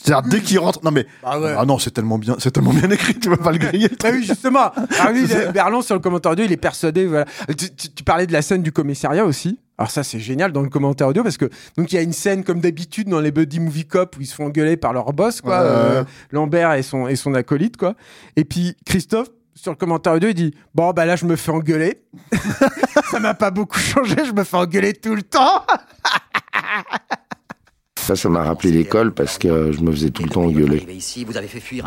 [0.00, 1.54] C'est-à-dire dès qu'il rentre, non mais Ah ouais.
[1.58, 3.88] ah non c'est tellement bien, c'est tellement bien écrit, tu vas pas le griller.
[3.88, 4.70] le Ah oui, justement.
[5.00, 7.04] Ah oui, Berland, sur le commentaire audio, il est persuadé.
[7.06, 7.24] Voilà.
[7.48, 9.58] Tu, tu- tu parlais de la scène du commissariat aussi.
[9.76, 12.12] Alors ça, c'est génial dans le commentaire audio parce que donc il y a une
[12.12, 15.12] scène comme d'habitude dans les buddy movie cop où ils se font engueuler par leur
[15.12, 15.66] boss, quoi, Ouais.
[15.68, 17.94] euh, Lambert et son et son acolyte, quoi.
[18.36, 21.50] Et puis Christophe sur le commentaire audio, il dit bon bah là je me fais
[21.50, 22.02] engueuler.
[23.10, 25.64] ça m'a pas beaucoup changé, je me fais engueuler tout le temps.
[28.08, 30.86] Ça, ça m'a rappelé l'école parce que je me faisais tout le temps engueuler.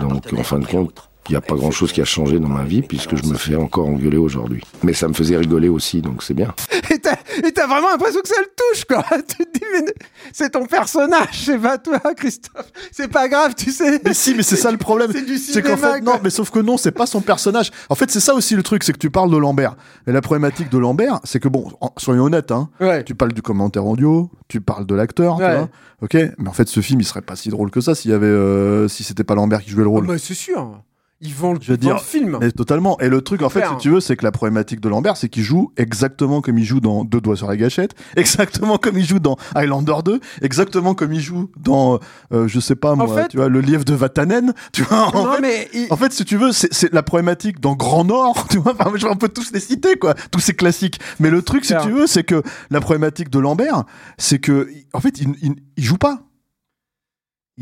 [0.07, 1.09] Donc, en fin de compte.
[1.29, 3.55] Il n'y a pas grand-chose qui a changé dans ma vie puisque je me fais
[3.55, 4.63] encore engueuler aujourd'hui.
[4.83, 6.53] Mais ça me faisait rigoler aussi, donc c'est bien.
[6.89, 9.03] Et t'as et t'as vraiment l'impression que ça le touche, quoi.
[9.27, 9.93] tu te dis mais
[10.33, 12.71] c'est ton personnage, c'est pas toi, Christophe.
[12.91, 14.01] C'est pas grave, tu sais.
[14.03, 15.11] Mais si, mais c'est ça le problème.
[15.13, 17.71] C'est du C'est qu'en cinéma, fait, non, mais sauf que non, c'est pas son personnage.
[17.89, 19.75] En fait, c'est ça aussi le truc, c'est que tu parles de Lambert.
[20.07, 23.03] Et la problématique de Lambert, c'est que bon, soyons honnêtes, hein, Ouais.
[23.03, 25.65] tu parles du commentaire audio, tu parles de l'acteur, tu Ouais.
[26.01, 28.13] Ok, mais en fait, ce film, il serait pas si drôle que ça s'il y
[28.15, 30.07] avait, euh, si c'était pas Lambert qui jouait le Ah rôle.
[30.07, 30.81] bah, c'est sûr.
[31.21, 32.37] Ils vont le, Je veux dire, le film.
[32.41, 32.99] Mais totalement.
[32.99, 35.29] Et le truc, en fait, si tu veux, c'est que la problématique de Lambert, c'est
[35.29, 39.05] qu'il joue exactement comme il joue dans Deux doigts sur la gâchette, exactement comme il
[39.05, 41.99] joue dans Highlander 2, exactement comme il joue dans,
[42.33, 45.15] euh, je sais pas moi, fait- tu vois, le livre de Vatanen, tu vois.
[45.15, 48.03] En non, fait, mais il- en fait, si tu veux, c'est la problématique dans Grand
[48.05, 48.73] Nord, tu vois.
[48.79, 50.99] Enfin, je- on peut tous les citer, quoi, tous ces classiques.
[51.19, 53.83] Mais le truc, si tu veux, c'est que la problématique de Lambert,
[54.17, 56.23] c'est que, en fait, il, il, il joue pas.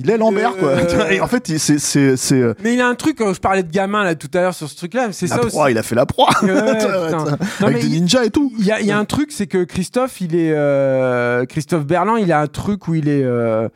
[0.02, 0.70] Il est Lambert, quoi.
[0.70, 1.10] Euh.
[1.10, 3.64] Et en fait, c'est, c'est, c'est, euh, mais il a un truc, quand je parlais
[3.64, 5.58] de gamin là tout à l'heure sur ce truc-là, c'est ça aussi.
[5.72, 6.30] il a fait la proie.
[6.42, 6.50] Ouais.
[7.12, 7.26] Non,
[7.68, 8.52] Avec des ninjas et tout.
[8.60, 11.86] Il y a, il y a un truc, c'est que Christophe, il est euh, Christophe
[11.86, 13.68] Berland, il a un truc où il est euh,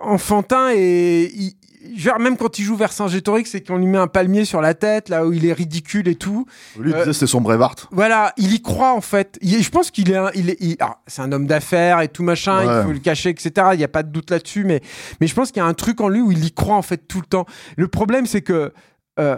[0.00, 1.54] enfantin et il-
[1.98, 4.74] genre même quand il joue vers Saint-Gétorix, c'est qu'on lui met un palmier sur la
[4.74, 6.46] tête, là où il est ridicule et tout.
[6.78, 7.74] Lui, Euh, c'est son Brevard.
[7.90, 9.38] Voilà, il y croit en fait.
[9.42, 10.76] Il- je pense qu'il est, un- il est, il-
[11.06, 12.66] c'est un homme d'affaires et tout machin.
[12.66, 12.80] Ouais.
[12.82, 13.68] Il faut le cacher, etc.
[13.72, 14.80] Il n'y a pas de doute là-dessus, mais,
[15.20, 16.82] mais je pense qu'il y a un truc en lui où il y croit en
[16.82, 17.46] fait tout le temps.
[17.76, 18.72] Le problème, c'est que
[19.18, 19.36] euh,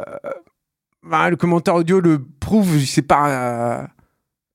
[1.02, 2.78] bah, le commentaire audio le prouve.
[2.78, 3.86] Je sais pas euh,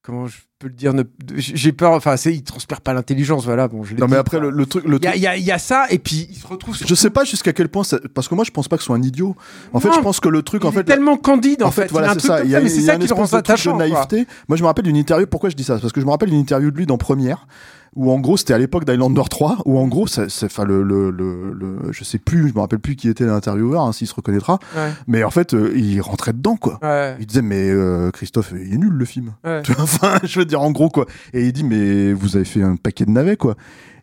[0.01, 0.93] comment je peux le dire.
[0.93, 1.03] ne-
[1.35, 1.91] J'ai peur.
[1.91, 3.45] Enfin, c'est, il transpire pas l'intelligence.
[3.45, 3.67] Voilà.
[3.67, 5.19] Bon, je l'ai Non, mais dit, après, le, le truc, le Il y, a- truc-
[5.19, 6.75] il y a- il y a ça et puis il se retrouve.
[6.75, 8.81] Sur je sais pas jusqu'à quel point, ça- parce que moi, je pense pas que
[8.83, 9.35] ce soit un idiot.
[9.73, 11.91] En fait, je pense que le truc, il en est fait, tellement candide en, fait,
[11.91, 12.43] voilà, il c'est truc ça.
[12.43, 13.43] Il y a, mais c'est il y a ça une qui le rend espèce de
[13.43, 13.77] truc quoi.
[13.77, 14.27] naïveté.
[14.47, 15.27] Moi, je me rappelle d'une interview.
[15.27, 15.77] Pourquoi je dis ça?
[15.77, 17.45] Parce que je me rappelle d'une interview de lui dans Première,
[17.95, 21.09] où en gros, c'était à l'époque d'Highlander 3, où en gros, c'est, enfin, le, le,
[21.11, 24.13] le, le- je sais plus, je me rappelle plus qui était l'intervieweur, hein, s'il se
[24.13, 24.59] reconnaîtra.
[24.75, 26.79] Ouais, Mais en fait, euh, il rentrait dedans, quoi.
[26.83, 29.33] ouais, Il disait, mais euh, Christophe, il est nul le film.
[29.43, 29.61] ouais.
[29.79, 31.05] Enfin, je veux dire, en gros, quoi.
[31.33, 33.55] Et il dit, mais vous avez fait un paquet de navets, quoi.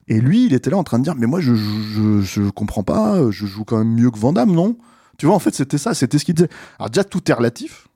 [0.08, 2.50] Et lui, il était là en train de dire, mais moi, je, je, je, je
[2.50, 4.76] comprends pas, je joue quand même mieux que Van Damme, non?
[5.16, 6.48] Tu vois, en fait, c'était ça, c'était ce qu'il disait.
[6.78, 7.88] Alors, déjà, tout est relatif.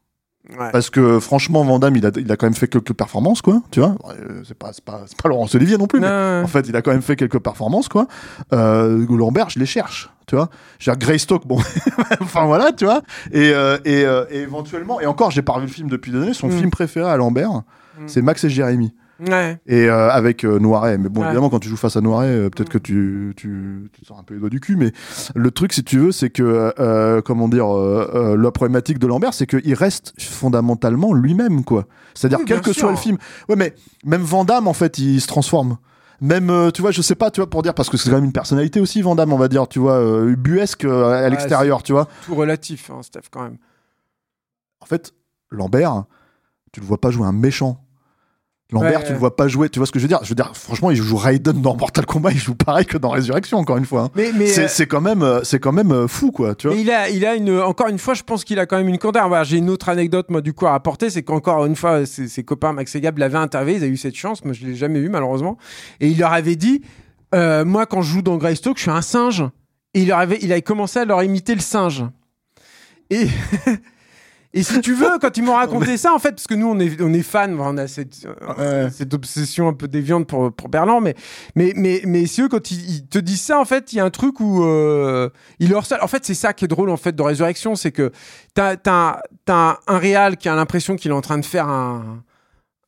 [0.51, 0.71] Ouais.
[0.73, 3.61] Parce que franchement, Van Damme, il a, il a quand même fait quelques performances, quoi.
[3.71, 6.01] Tu vois, Euh, c'est pas, c'est pas, c'est pas Laurence Olivier non plus.
[6.01, 8.07] mais en fait, il a quand même fait quelques performances, quoi.
[8.55, 10.49] Euh, Lambert, je les cherche, tu vois.
[10.79, 11.59] J'ai Greystock, bon,
[12.23, 13.03] enfin voilà, tu vois.
[13.31, 16.19] Et, euh, et, euh, et éventuellement, et encore, j'ai pas revu le film depuis des
[16.23, 16.35] années.
[16.35, 16.53] Son Mm.
[16.53, 17.51] film préféré à Lambert,
[17.99, 18.05] Mm.
[18.07, 18.95] c'est Max et Jérémy.
[19.27, 19.59] Ouais.
[19.67, 20.99] Et euh, avec euh, Noiret.
[20.99, 21.27] Mais bon, Ouais.
[21.29, 22.73] évidemment, quand tu joues face à Noiret, euh, peut-être Mm.
[22.73, 24.77] que tu, tu, tu te sors un peu les doigts du cul.
[24.77, 24.93] Mais
[25.35, 29.47] le truc, si tu veux, c'est que, euh, comment dire, la problématique de Lambert, c'est
[29.47, 31.87] qu'il reste fondamentalement lui-même, quoi.
[32.15, 32.83] C'est-à-dire, Oui, quel que sûr.
[32.83, 33.19] soit le film.
[33.49, 35.79] Ouais, mais même Van Damme, en fait, il se transforme.
[36.21, 38.17] Même, euh, tu vois, je sais pas, tu vois, pour dire, parce que c'est quand
[38.17, 41.29] même une personnalité aussi, Van Damme, on va dire, tu vois, euh, buesque euh, à
[41.29, 42.09] l'extérieur, tu vois.
[42.27, 43.57] Tout relatif, hein, Steph, quand même.
[44.81, 45.15] En fait,
[45.51, 46.05] Lambert,
[46.73, 47.85] tu le vois pas jouer un méchant.
[48.71, 49.07] Lambert, Ouais.
[49.07, 49.71] tu le vois pas jouer.
[49.71, 50.19] Tu vois ce que je veux dire?
[50.23, 53.09] Je veux dire, franchement, il joue Raiden dans Mortal Kombat, il joue pareil que dans
[53.09, 54.03] Résurrection, encore une fois.
[54.03, 54.11] hein.
[54.15, 56.55] Mais, mais, C'est euh, c'est quand même, euh, c'est quand même euh, fou, quoi.
[56.55, 56.77] Tu vois?
[56.77, 58.89] Mais il a, il a une, encore une fois, je pense qu'il a quand même
[58.89, 59.27] une candeur.
[59.29, 61.09] Voilà, J'ai une autre anecdote, moi, du coup, à rapporter.
[61.09, 63.79] C'est qu'encore une fois, ses, ses copains Max et Gab l'avaient interviewé.
[63.79, 64.45] Ils avaient eu cette chance.
[64.45, 65.57] Moi, je l'ai jamais eu, malheureusement.
[66.01, 66.83] Et il leur avait dit,
[67.35, 69.45] euh, moi, quand je joue dans Greystoke, je suis un singe.
[69.95, 72.05] Et il leur avait, il avait commencé à leur imiter le singe.
[73.09, 73.29] Et,
[74.55, 76.79] et si tu veux, quand ils m'ont raconté ça, en fait, parce que nous, on
[76.79, 78.27] est, on est fans, on a cette,
[78.59, 81.15] euh, cette obsession un peu déviante pour, pour Berland, mais,
[81.55, 84.01] mais, mais, mais si eux, quand ils, ils te disent ça, en fait, il y
[84.01, 86.97] a un truc où euh, il leur En fait, c'est ça qui est drôle, en
[86.97, 88.11] fait, de Résurrection, c'est que
[88.55, 92.23] t'as, t'as, t'as un réal qui a l'impression qu'il est en train de faire un,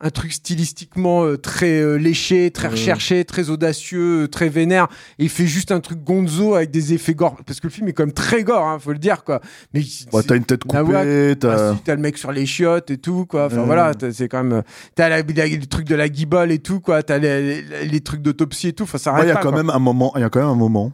[0.03, 4.87] un truc stylistiquement euh, très euh, léché, très recherché, très audacieux, euh, très vénère.
[5.19, 7.37] Et il fait juste un truc gonzo avec des effets gore.
[7.45, 9.41] Parce que le film est quand même très gore, hein, faut le dire, quoi.
[9.73, 11.73] Mais il- Ouais, t'as une tête Ah coupée, ah, t'as.
[11.75, 13.45] si, t'as le mec sur les chiottes et tout, quoi.
[13.45, 14.63] Enfin voilà, t'as- c'est quand même.
[14.95, 17.03] T'as le truc de la guibole et tout, quoi.
[17.03, 18.83] T'as les, les, les trucs d'autopsie et tout.
[18.83, 19.57] Enfin, ça Ouais, arrête y a pas, quand quoi.
[19.63, 20.91] même un moment, il y a quand même un moment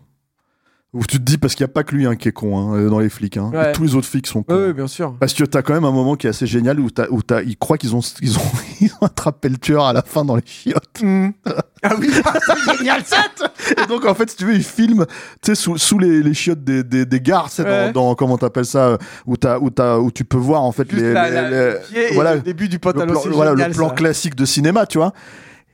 [0.97, 2.57] où tu te dis parce qu'il n'y a pas que lui hein, qui est con
[2.57, 3.37] hein, euh, dans les flics.
[3.37, 3.51] Hein.
[3.53, 3.71] Ouais.
[3.73, 4.55] Tous les autres flics sont cons.
[4.55, 5.15] Ouais, bien sûr.
[5.19, 7.41] Parce que t'as quand même un moment qui est assez génial où, t'as- où t'as-
[7.43, 8.41] ils croient qu'ils ont, ils ont,
[8.81, 11.01] ils ont attrapé le tueur à la fin dans les chiottes.
[11.01, 11.29] Mm.
[11.83, 13.17] ah oui, c'est génial ça.
[13.83, 15.05] Et donc en fait, si tu veux, ils filment,
[15.41, 17.91] tu sais, sous, sous les, les chiottes des, des, des gares, c'est Ouais.
[17.91, 20.89] dans, dans comment t'appelles ça, où t'as, où t'as, où tu peux voir en fait
[20.89, 23.11] Juste les, la- les- la- les- le pied et voilà, le début du le pantalon.
[23.13, 23.95] plan, voilà, génial, le plan ça.
[23.95, 25.13] classique de cinéma, tu vois.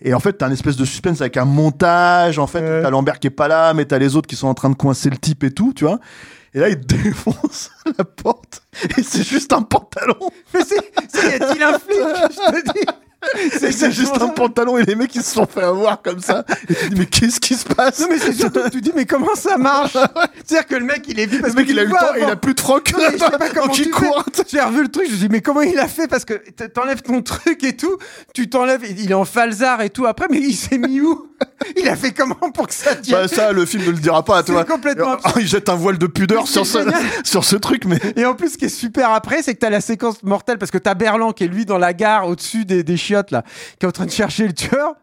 [0.06, 2.82] Et en fait, t'as un espèce de suspense avec un montage, en fait, Ouais.
[2.82, 4.76] t'as Lambert qui est pas là, mais t'as les autres qui sont en train de
[4.76, 6.00] coincer le type et tout, tu vois.
[6.54, 8.64] Et là, il défonce la porte,
[8.98, 10.18] et c'est juste un pantalon.
[10.54, 10.76] Mais c'est,
[11.08, 12.86] c'est- y a-t-il un flic Je te dis.
[13.60, 16.46] C'est, juste un pantalon et les mecs ils se sont fait avoir comme ça.
[16.70, 18.00] Et tu te dis mais qu'est-ce qui se passe?
[18.00, 19.94] Non mais c'est surtout que tu dis mais comment ça marche?
[20.46, 21.92] C'est-à-dire que le mec il est vu parce Le mec que il a eu le
[21.92, 22.92] temps il a plus de froc.
[22.94, 24.26] Non, je sais pas comment Donc il court.
[24.48, 26.08] J'ai revu le truc, je me dis mais comment il a fait?
[26.08, 26.34] Parce que
[26.68, 27.98] t'enlèves ton truc et tout,
[28.34, 31.28] tu t'enlèves, il est en falzar et tout après mais il s'est mis où?
[31.78, 34.24] Il a fait comment pour que ça tienne Bah ça le film ne le dira
[34.24, 34.64] pas, vois.
[34.66, 36.80] complètement Ah, il jette un voile de pudeur sur ce,
[37.24, 39.70] sur ce truc, mais Et en plus, ce qui est super après, c'est que t'as
[39.70, 42.84] la séquence mortelle parce que t'as Berland qui est lui dans la gare au-dessus des,
[42.84, 43.44] des chiottes là,
[43.80, 44.96] qui est en train de chercher le tueur.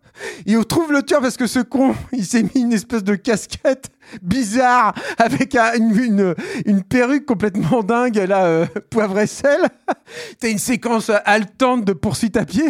[0.49, 3.87] On trouve le tueur parce que ce con, il s'est mis une espèce de casquette
[4.23, 6.35] bizarre avec un- une, une,
[6.67, 9.61] une perruque complètement dingue, là, euh, poivre et sel.
[10.41, 12.65] T'as une séquence haletante de poursuite à pied.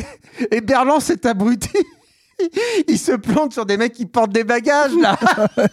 [0.52, 1.70] Et Berland, cet abruti,
[2.88, 5.18] il se plante sur des mecs qui portent des bagages là.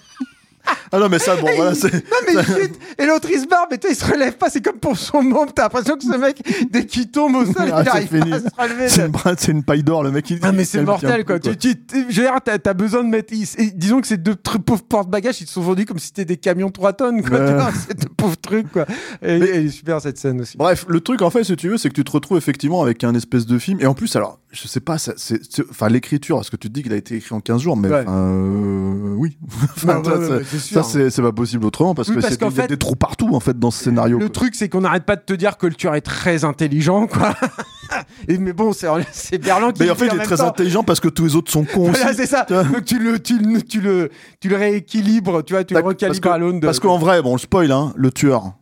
[0.92, 3.48] ah non mais ça bon voilà c'est Non mais il chute et l'autre il se
[3.48, 6.04] barre mais sais, il se relève pas c'est comme pour son môme t'as l'impression que
[6.04, 8.30] ce mec dès qu'il tombe au sol Ah, il arrive fini.
[8.30, 8.90] pas à se relever
[9.38, 11.40] c'est une, paille d'or le mec il ah mais c'est il mortel plus, quoi.
[11.40, 11.76] Tu, tu,
[12.10, 13.34] je veux dire, t'as, besoin de mettre.
[13.34, 16.38] et disons que ces deux pauvres porte-bagages, ils se sont vendus comme si c'était des
[16.38, 17.70] camions 3 tonnes quoi.
[17.88, 18.86] Ces deux pauvres trucs quoi.
[19.22, 20.58] Et, Mais- est super cette scène aussi.
[20.58, 23.04] Bref, le truc en fait, si tu veux, c'est que tu te retrouves effectivement avec
[23.04, 23.80] un espèce de film.
[23.82, 26.74] Et en plus, alors, je sais pas, ça- c'est, enfin, l'écriture, parce que tu te
[26.74, 28.06] dis qu'il a été écrit en 15 jours, mais Ouais.
[28.08, 29.38] euh, oui.
[29.76, 30.84] Enfin, ouais, ça, ouais, c'est- ouais, c'est sûr.
[30.86, 32.68] ça, c'est, c'est pas possible autrement parce Oui, que parce c'est, il y a fait-
[32.68, 34.18] des trous partout en fait dans ce scénario.
[34.20, 34.34] Le quoi.
[34.34, 37.34] truc, c'est qu'on n'arrête pas de te dire que le tueur est très intelligent, quoi.
[38.28, 39.46] Et, mais bon, c'est, c'est qui.
[39.80, 40.48] Mais en fait, il est très temps.
[40.48, 42.02] intelligent parce que tous les autres sont cons aussi.
[42.16, 42.44] C'est ça.
[42.48, 44.10] Tu vois Donc tu le, tu, le, tu, le,
[44.42, 46.66] tu le rééquilibres, tu vois, tu le Parce recalibres que- à l'aune de.
[46.66, 48.54] Parce qu'en vrai, bon, le spoil, hein, le tueur,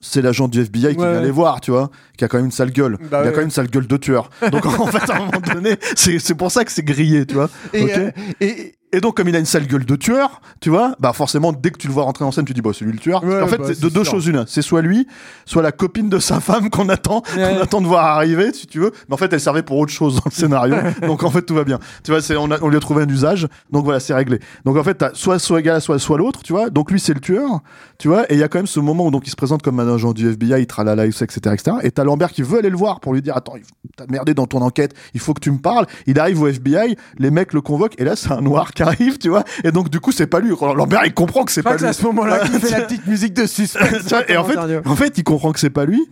[0.00, 1.12] c'est l'agent du FBI qui Ouais.
[1.12, 2.98] vient les voir, tu vois, qui a quand même une sale gueule.
[2.98, 3.30] Bah il a ouais.
[3.30, 4.30] quand même une sale gueule de tueur.
[4.50, 7.34] Donc en fait, à un moment donné, c'est, c'est pour ça que c'est grillé, tu
[7.34, 7.48] vois.
[7.72, 8.10] Et, euh,
[8.40, 11.52] et, Et donc, comme il a une sale gueule de tueur, tu vois, bah forcément,
[11.52, 13.24] dès que tu le vois rentrer en scène, tu dis, bah c'est lui le tueur.
[13.24, 14.12] Ouais, en fait, bah, de deux sûr.
[14.12, 14.44] choses une.
[14.46, 15.06] C'est soit lui,
[15.46, 17.54] soit la copine de sa femme qu'on attend, Ouais.
[17.56, 18.92] qu'on attend de voir arriver, si tu veux.
[19.08, 20.76] Mais en fait, elle servait pour autre chose dans le scénario.
[21.06, 21.78] donc en fait, tout va bien.
[22.04, 23.48] Tu vois, c'est, on, a, on lui a trouvé un usage.
[23.70, 24.40] Donc voilà, c'est réglé.
[24.66, 26.68] Donc en fait, t'as soit soit égal, soit soit l'autre, tu vois.
[26.68, 27.60] Donc lui, c'est le tueur,
[27.98, 28.30] tu vois.
[28.30, 29.94] Et il y a quand même ce moment où donc il se présente comme un
[29.94, 31.76] agent du FBI, il tralala, etc., etc.
[31.82, 33.54] Et t'as Lambert qui veut aller le voir pour lui dire, attends,
[33.96, 35.86] t'as merdé dans ton enquête, il faut que tu me parles.
[36.06, 39.18] Il arrive au FBI, les mecs le convoquent, et là, c'est un noir qui arrive,
[39.18, 39.44] tu vois.
[39.64, 40.50] Et donc du coup, c'est pas lui.
[40.50, 41.90] Lambert, il comprend que c'est pas que c'est lui.
[41.90, 44.12] à ce moment-là qu'il fait la petite musique de suspense.
[44.28, 46.04] Et en fait, en fait, il comprend que c'est pas lui.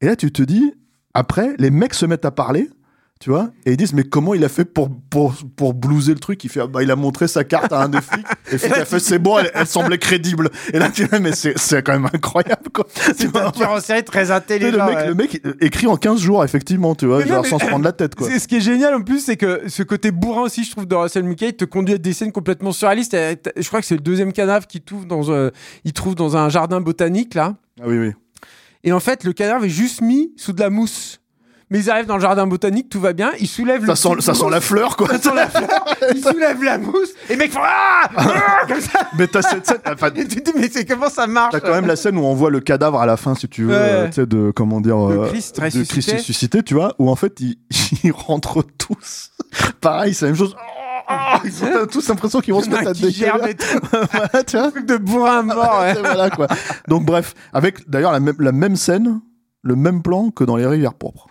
[0.00, 0.72] Et là, tu te dis,
[1.14, 2.70] après, les mecs se mettent à parler,
[3.20, 6.18] tu vois, et ils disent, mais comment il a fait pour, pour, pour blouser le
[6.20, 6.42] truc?
[6.42, 8.58] Il fait, ah, bah, il a montré sa carte à un des flics, et le
[8.58, 10.48] flic a fait, c'est bon, elle, elle semblait crédible.
[10.72, 12.86] Et là, tu dis, mais c'est, quand même incroyable, quoi.
[13.16, 14.86] C'est vois, un tueur en série très intelligent.
[14.86, 15.06] le mec, ouais.
[15.08, 17.58] le mec euh, écrit en 15 jours, effectivement, tu vois, Mais non, genre mais- sans
[17.58, 18.26] se prendre la tête, quoi.
[18.26, 20.86] C'est- Ce qui est génial en plus, c'est que ce côté bourrin aussi, je trouve,
[20.86, 23.14] de Russell Mulcahy te conduit à des scènes complètement surréalistes.
[23.56, 25.50] Je crois que c'est le deuxième cadavre qu'il trouve dans, un-
[25.84, 27.56] il trouve dans un jardin botanique là.
[27.82, 28.12] Ah oui, oui.
[28.82, 31.20] Et en fait, le cadavre est juste mis sous de la mousse.
[31.70, 33.30] Mais ils arrivent dans le jardin botanique, tout va bien.
[33.38, 35.06] Ils soulèvent Ça le sent, ça sent la fleur, quoi.
[35.08, 35.84] ça sent la fleur.
[36.14, 37.10] Ils soulèvent la mousse.
[37.28, 39.06] Et mecs font ah, Ah comme ça.
[39.16, 41.72] Mais t'as cette scène, enfin, tu te dis mais c'est comment ça marche T'as quand
[41.72, 43.76] même la scène où on voit le cadavre à la fin, si tu veux, Ouais.
[43.78, 46.00] euh, tu sais, de comment dire, De euh, Christ de ressuscité.
[46.00, 47.56] Christ ressuscité, tu vois, où en fait ils,
[48.02, 49.30] ils rentrent tous.
[49.80, 50.56] Pareil, c'est la même chose.
[51.08, 53.86] Oh, ils ont tous l'impression qu'ils vont se mettre à un tout.
[54.12, 54.70] voilà, tu vois.
[54.70, 55.80] truc de bourrin mort.
[55.82, 55.94] ouais.
[55.94, 56.46] voilà quoi.
[56.88, 59.20] Donc bref, avec d'ailleurs la même, la même scène,
[59.62, 61.29] le même plan que dans les rivières pourpres.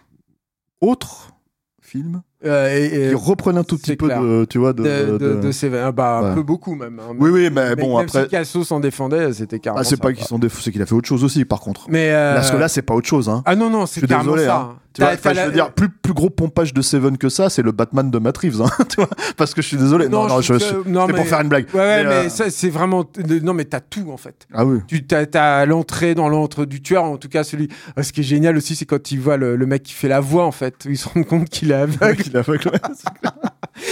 [0.81, 1.33] Autre
[1.81, 4.21] film Euh, et- et- qui reprenait un tout petit peu clair.
[4.21, 5.82] de, tu vois, de, de, de, de- de Seven.
[5.84, 6.36] Ah bah, un Ouais.
[6.36, 6.97] peu beaucoup même.
[6.99, 7.13] hein.
[7.19, 9.99] Oui, oui, mais Mais bon même après, si Casso s'en défendait, c'était carrément ah, c'est
[9.99, 11.88] pas qu'ils sont défauts, c'est qu'il a fait autre chose aussi, par contre.
[11.89, 13.43] Mais euh, Parce que là, c'est pas autre chose, hein.
[13.45, 14.56] ah non non, Je c'est suis carrément désolé, ça.
[14.56, 14.75] hein.
[14.91, 17.30] Tu vois, enfin, t'as je la- veux dire, plus, plus gros pompage de Seven que
[17.30, 19.08] ça, c'est le Batman de Matt Reeves, hein, tu vois.
[19.38, 20.10] Parce que je suis désolé.
[20.10, 21.65] Non, non, je, je- c'est pour mais- faire une blague.
[21.73, 23.06] Ouais, ouais, Mais, mais, euh, ça, c'est vraiment.
[23.43, 24.47] Non, mais t'as tout en fait.
[24.54, 24.80] Ah oui.
[24.88, 27.67] Tu t'as, l'entrée dans l'entre du tueur, en tout cas celui.
[27.97, 30.08] Ah, Ce qui est génial aussi, c'est quand il voit le, le mec qui fait
[30.08, 30.86] la voix en fait.
[30.89, 32.28] Il se rend compte qu'il est aveugle.
[32.29, 32.71] Qu'il est aveugle.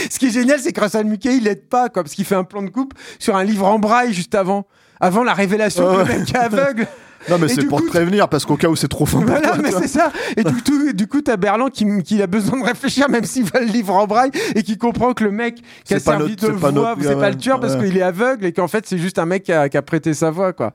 [0.09, 2.35] Ce qui est génial, c'est que Russell Mulcahy, il aide pas, quoi, parce qu'il fait
[2.35, 4.65] un plan de coupe sur un livre en braille juste avant.
[4.99, 6.13] Avant la révélation que ouais.
[6.13, 6.87] le mec est aveugle.
[7.29, 9.57] Non, mais c'est pour te prévenir, parce qu'au cas où c'est trop pour Voilà, toi,
[9.61, 10.13] mais c'est ça.
[10.37, 13.43] Et du coup, du coup, t'as Berland qui, qui a besoin de réfléchir, même s'il
[13.43, 16.47] va le livre en braille, et qui comprend que le mec qui a servi de
[16.47, 19.25] voix, c'est pas le tueur parce qu'il est aveugle, et qu'en fait, c'est juste un
[19.25, 20.73] mec qui a, qui a prêté sa voix, quoi.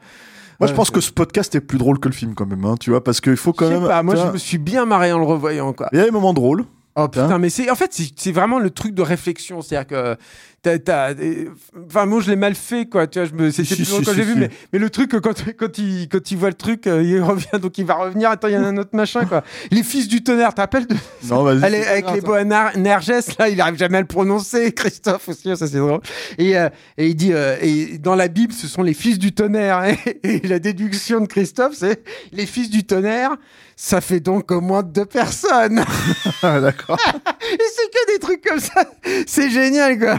[0.61, 2.64] Moi, je Ouais, pense que ce podcast est plus drôle que le film, quand même,
[2.64, 3.87] hein, tu vois, parce qu'il faut quand même.
[3.87, 5.88] pas, moi, je me suis bien marré en le revoyant, quoi.
[5.92, 6.64] Il y a des moments drôles.
[6.95, 10.17] Oh putain, mais c'est en fait c'est vraiment le truc de réflexion, c'est-à-dire que
[11.87, 14.05] enfin moi je l'ai mal fait quoi, tu vois, je me c'est c'est Si, si,
[14.05, 16.51] quand si, j'ai vu mais, mais le truc que quand quand il quand il voit
[16.51, 18.77] le truc, euh, il revient donc il va revenir, attends, il y en a un
[18.77, 19.42] autre machin quoi.
[19.70, 20.96] Les fils du tonnerre, rappelles de
[21.29, 21.64] Non, vas-y.
[21.64, 24.72] Avec les Boanerges, là, il arrive jamais à le prononcer.
[24.77, 26.01] Christophe aussi, ça c'est drôle.
[26.38, 29.33] Et, euh, et il dit, euh, et dans la Bible, ce sont les fils du
[29.33, 29.85] tonnerre.
[29.85, 33.37] Et, et la déduction de Christophe, c'est les fils du tonnerre,
[33.77, 35.85] ça fait donc au moins deux personnes.
[36.42, 36.98] Ah, D'accord.
[37.07, 38.85] et c'est que des trucs comme ça.
[39.27, 40.18] C'est génial, quoi.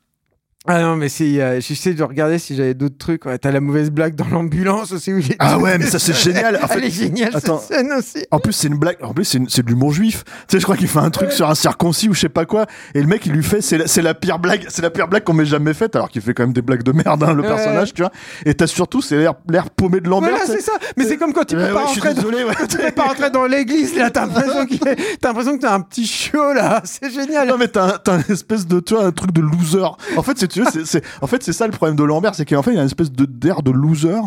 [0.67, 3.25] Ah non, mais c'est, euh, j'essaie de regarder si j'avais d'autres trucs.
[3.25, 5.11] Ouais, t'as la mauvaise blague dans l'ambulance aussi.
[5.11, 6.59] Où est- Ah ouais, mais ça, c'est génial.
[6.61, 7.57] En fait, Elle est géniale, attends.
[7.57, 8.27] cette scène aussi.
[8.29, 8.97] En plus, c'est une blague.
[9.01, 10.23] En plus, c'est une- c'est de l'humour juif.
[10.23, 12.45] Tu sais, je crois qu'il fait un truc sur un circoncis ou je sais pas
[12.45, 12.67] quoi.
[12.93, 15.07] Et le mec, il lui fait, c'est la, c'est la pire blague, c'est la pire
[15.07, 15.95] blague qu'on m'ait jamais faite.
[15.95, 17.47] Alors qu'il fait quand même des blagues de merde, hein, le Ouais.
[17.47, 18.11] personnage, tu vois.
[18.45, 20.29] Et t'as surtout, c'est l'air, l'air paumé de Lambert.
[20.29, 20.73] Voilà, c'est ça.
[20.95, 22.37] Mais c'est comme quand tu peux pas rentrer dans- désolé,
[22.69, 25.73] tu peux pas rentrer dans l'église, là, t'as l'impression qu'il est- t'as l'impression que t'as
[25.73, 26.81] un petit chiot, là.
[26.85, 27.47] C'est génial.
[27.47, 29.81] Non mais t'as un- t'as un espèce de tu vois un truc de loser.
[30.15, 32.35] En fait, c'est tu veux, c'est- c'est en fait c'est ça le problème de Lambert,
[32.35, 34.19] c'est qu'en fait il y a une espèce de d'air de loser,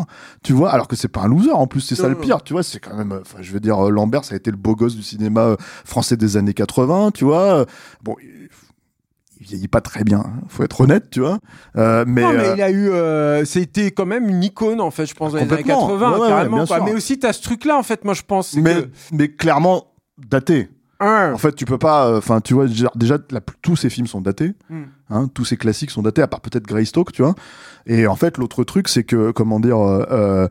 [0.43, 2.21] tu vois, alors que c'est pas un loser en plus, c'est ça Non, le non.
[2.21, 4.51] pire, tu vois, c'est quand même enfin je veux dire euh, Lambert ça a été
[4.51, 7.41] le beau gosse du cinéma euh, français des années 80, tu vois.
[7.59, 7.65] euh,
[8.03, 8.49] Bon, il,
[9.41, 11.39] il vieillit pas très bien, hein, faut être honnête, tu vois.
[11.75, 12.89] Euh, mais non, mais euh, il a eu.
[12.89, 15.87] euh, C'était quand même une icône, en fait, je pense, dans les années Complètement.
[15.87, 16.65] 80, Ouais, ouais, carrément.
[16.65, 16.79] quoi.
[16.85, 18.55] Mais aussi, t'as ce truc-là, en fait, moi, je pense.
[18.55, 20.69] mais que- mais clairement daté.
[21.33, 22.07] En fait, tu peux pas.
[22.07, 24.53] euh, Enfin, tu vois, déjà, la- tous ces films sont datés.
[24.69, 24.83] Hmm.
[25.09, 27.35] Hein, tous ces classiques sont datés, à part peut-être Greystoke, tu vois.
[27.85, 30.47] Et en fait, l'autre truc, c'est que, comment dire, euh,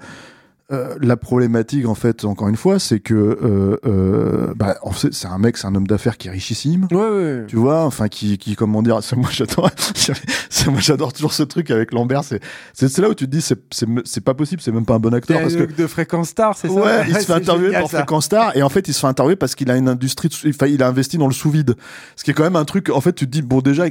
[0.73, 5.13] euh, la problématique, en fait, encore une fois, c'est que euh, euh, bah, en fait,
[5.13, 6.87] c'est un mec, c'est un homme d'affaires qui est richissime.
[6.91, 7.45] Ouais, ouais.
[7.47, 9.71] Tu vois, enfin, qui, qui, comment dire, c'est moi j'adore,
[10.49, 12.25] c'est moi j'adore toujours ce truc avec Lambert.
[12.25, 12.41] C'est,
[12.73, 15.01] c'est, là où tu te dis, c'est, c'est, c'est pas possible, c'est même pas un
[15.01, 17.33] bon acteur C'est parce un que de fréquence star, c'est ça Ouais, il se fait
[17.35, 17.99] interviewer génial, par ça.
[17.99, 20.33] Fréquence Star et en fait il se fait interviewer parce qu'il a une industrie, de
[20.35, 21.75] sous- enfin, il a investi dans le sous-vide.
[22.17, 23.85] Ce qui est quand même un truc, en fait tu te dis, bon déjà,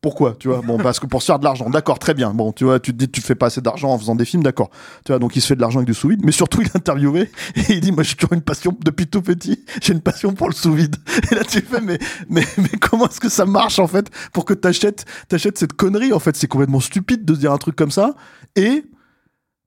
[0.00, 2.52] pourquoi, tu vois, bon parce que pour se faire de l'argent, d'accord, très bien, bon
[2.52, 4.70] tu vois, tu te dis, tu fais pas assez d'argent en faisant des films, d'accord,
[5.04, 6.76] tu vois, donc il se fait de l'argent avec du sous-vide, mais surtout il est
[6.76, 10.32] interviewé et il dit, moi j'ai toujours une passion, depuis tout petit, j'ai une passion
[10.32, 10.96] pour le sous-vide.
[11.30, 14.44] Et là tu fais, mais, mais, mais comment est-ce que ça marche en fait pour
[14.44, 16.36] que t'achètes, t'achètes cette connerie, en fait?
[16.36, 18.14] C'est complètement stupide de se dire un truc comme ça.
[18.56, 18.84] Et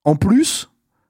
[0.04, 0.70] en plus,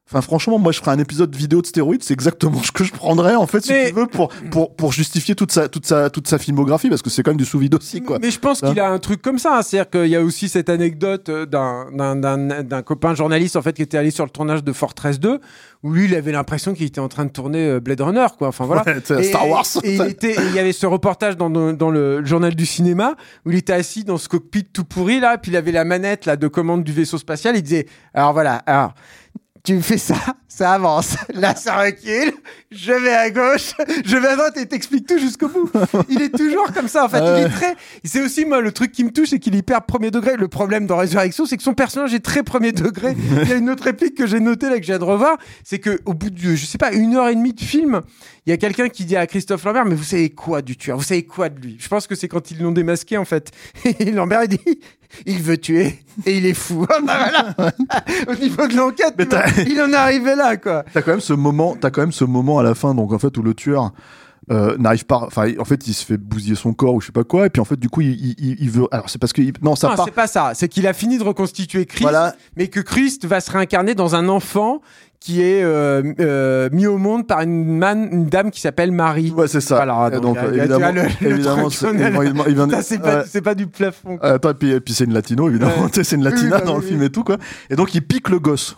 [0.09, 2.03] Enfin, franchement, moi, je ferais un épisode vidéo de stéroïdes.
[2.03, 5.33] C'est exactement ce que je prendrais, en fait, si tu veux, pour, pour, pour justifier
[5.33, 8.01] toute sa, toute sa, toute sa filmographie, parce que c'est quand même du sous-vide aussi,
[8.01, 8.19] quoi.
[8.21, 9.57] Mais je pense Hein qu'il a un truc comme ça.
[9.57, 9.61] hein.
[9.61, 13.61] C'est-à-dire qu'il y a aussi cette anecdote euh, d'un- d'un- d'un d'un copain journaliste en
[13.61, 15.39] fait qui était allé sur le tournage de Fortress 2
[15.83, 18.49] où lui il avait l'impression qu'il était en train de tourner euh, Blade Runner quoi.
[18.49, 18.83] Enfin voilà.
[18.85, 19.65] Ouais, Star Wars.
[19.83, 22.65] Et, il était- et il y avait ce reportage dans, dans- dans le journal du
[22.65, 25.85] cinéma où il était assis dans ce cockpit tout pourri là, puis il avait la
[25.85, 27.55] manette là de commande du vaisseau spatial.
[27.55, 28.93] Il disait alors voilà alors
[29.63, 30.17] tu fais ça,
[30.49, 31.15] ça avance.
[31.33, 32.33] Là, ça recule.
[32.69, 33.73] Je vais à gauche,
[34.03, 35.71] je vais à droite et t'explique tout jusqu'au bout.
[36.09, 37.05] Il est toujours comme ça.
[37.05, 37.75] En fait, il est très.
[38.03, 40.35] C'est aussi moi le truc qui me touche, c'est qu'il est hyper premier degré.
[40.35, 43.15] Le problème dans Résurrection, c'est que son personnage est très premier degré.
[43.41, 45.79] Il y a une autre réplique que j'ai notée là que j'ai de revoir, c'est
[45.79, 48.01] que au bout de, je sais pas, une heure et demie de film,
[48.45, 50.97] il y a quelqu'un qui dit à Christophe Lambert, mais vous savez quoi du tueur?
[50.97, 51.77] Vous savez quoi de lui?
[51.79, 53.51] Je pense que c'est quand ils l'ont démasqué en fait.
[53.99, 54.79] Et Lambert il dit,
[55.25, 56.85] il veut tuer et il est fou.
[56.89, 57.71] Ah bah voilà.
[58.27, 59.15] Au niveau de l'enquête,
[59.67, 60.83] il en est arrivé là quoi.
[60.93, 63.19] T'as quand même ce moment, t'as quand même ce moment à la fin, donc en
[63.19, 63.91] fait, où le tueur,
[64.51, 67.11] euh, n'arrive pas, enfin, en fait, il se fait bousiller son corps ou je sais
[67.13, 69.17] pas quoi, et puis en fait, du coup, il, il- il, il veut, alors c'est
[69.17, 70.51] parce que, il- non, ça Non, part, c'est pas ça.
[70.53, 72.35] C'est qu'il a fini de reconstituer Christ, Voilà.
[72.57, 74.81] mais que Christ va se réincarner dans un enfant
[75.23, 79.31] qui est euh, euh, mis au monde par une, man, une dame qui s'appelle Marie.
[79.31, 79.75] ouais, c'est ça.
[79.75, 80.53] Voilà, donc, donc, a-
[82.45, 83.41] évidemment, c'est- pas, ouais.
[83.41, 84.17] pas du plafond.
[84.17, 84.29] quoi.
[84.29, 85.87] Euh, Attends, et puis, puis c'est une latino, évidemment.
[85.93, 87.37] C'est une latina bah dans le film et tout, quoi.
[87.69, 88.75] Et donc, il pique le gosse.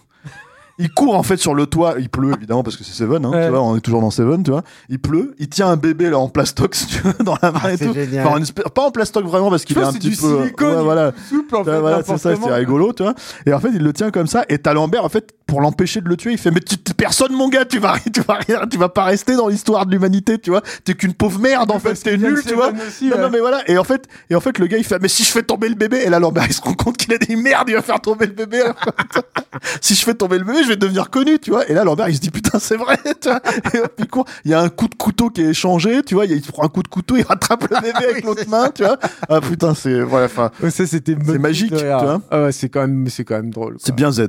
[0.78, 3.30] Il court en fait sur le toit, il pleut évidemment parce que c'est Seven, hein,
[3.32, 3.46] Ouais.
[3.46, 4.64] tu vois, on est toujours dans Seven, tu vois.
[4.90, 7.72] Il pleut, il tient un bébé là en plastox, tu vois, dans la main et
[7.74, 7.94] Ah, c'est tout.
[7.94, 8.28] génial.
[8.28, 10.76] Enfin, en espèce- pas en plastoc vraiment parce qu'il est un petit du peu, silicone,
[10.78, 11.14] ouais, voilà.
[11.30, 11.80] Souple en fait.
[11.80, 13.14] Voilà, c'est ça, c'est rigolo, tu vois.
[13.46, 14.44] Et en fait, il le tient comme ça.
[14.50, 16.94] Et t'as Lambert, en fait, pour l'empêcher de le tuer, il fait Mais tu, t'es
[16.94, 19.92] personne, mon gars, tu vas, tu vas rien, tu vas pas rester dans l'histoire de
[19.92, 20.62] l'humanité, tu vois.
[20.84, 22.72] T'es qu'une pauvre merde, en fait, t'es nul, tu vois.
[22.86, 23.22] Aussi, non, ouais.
[23.22, 23.62] non, mais voilà.
[23.70, 25.70] Et en fait, et en fait, le gars, il fait Mais si je fais tomber
[25.70, 27.82] le bébé, et là, Lambert, il se rend compte qu'il a dit Merde, il va
[27.82, 28.62] faire tomber le bébé.
[29.82, 31.70] si je fais tomber le bébé, je vais devenir connu, tu vois.
[31.70, 33.42] Et là, Lambert, il se dit, putain, c'est vrai, tu vois.
[33.74, 34.26] Et hop, il court.
[34.44, 36.26] Il y a un coup de couteau qui est échangé, tu vois.
[36.26, 38.98] Il prend un coup de couteau, il rattrape le bébé avec l'autre main, tu vois.
[39.30, 42.22] Ah, putain, c'est, voilà, enfin, Ouais, ça, c'était C'est magique, tu vois.
[42.32, 43.76] Ah ouais, c'est quand même, c'est quand même drôle.
[43.80, 44.28] c'est bien Z.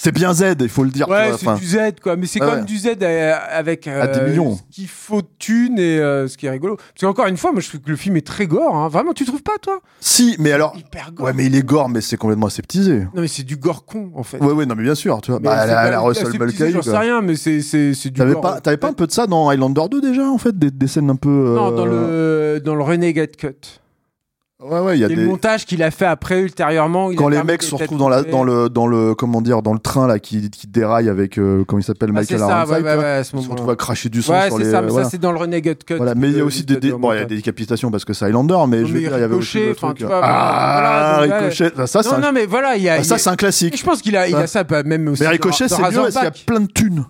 [0.00, 1.08] C'est bien Z, il faut le dire.
[1.08, 2.14] Ouais, c'est du Z, quoi.
[2.16, 2.56] Mais c'est quand ouais.
[2.56, 4.56] même du Z euh, avec euh, À des millions.
[4.56, 6.76] ce qu'il faut de thunes et euh, ce qui est rigolo.
[6.76, 8.76] Parce qu'encore une fois, moi, je trouve que le film est très gore.
[8.76, 8.88] hein.
[8.88, 9.80] Vraiment, tu trouves pas, toi?
[10.00, 10.74] Si, mais alors.
[10.76, 11.26] Hyper gore.
[11.26, 13.00] Ouais, mais il est gore, mais c'est complètement aseptisé.
[13.12, 14.38] Non, mais c'est du gore con, en fait.
[14.38, 15.40] Ouais, ouais, non, mais bien sûr, tu vois.
[15.40, 17.58] Mais Bah, la, pas- la Russell Mulcahy, J'en sais rien, mais c'est
[18.10, 20.56] du T'avais pas, t'avais pas un peu de ça dans Highlander 2 déjà, en fait,
[20.56, 21.28] des, des scènes un peu.
[21.56, 23.80] Non, dans le dans le Renegade Cut.
[24.60, 25.14] Ouais, ouais, il y a des.
[25.14, 27.12] le montage qu'il a fait après ultérieurement.
[27.12, 29.62] il Quand les mecs des se retrouvent dans, la, dans le dans le comment dire
[29.62, 32.64] dans le train là qui, qui déraille avec euh, comment il s'appelle Ah, Michael ça,
[32.66, 35.04] Ironside, ouais, ouais, Ils se retrouvent à cracher du sang sur les ça, mais voilà.
[35.04, 35.94] ça c'est dans le Renegade Cut.
[35.94, 37.36] Voilà, mais il y a aussi de- des, des- de- bon, il y a des
[37.36, 39.76] décapitations parce que c'est Highlander, mais Non, je veux dire, il y avait aussi le
[39.76, 40.02] truc.
[40.02, 42.94] vois, ah, voilà, Ricochet, bah, ça, c'est Non, mais voilà, il y a.
[42.94, 43.78] ah, ça, c'est un classique.
[43.78, 45.22] Je pense qu'il a, il a ça bah, même aussi.
[45.22, 47.04] Mais Ricochet, c'est mieux parce qu'il y a plein de thunes.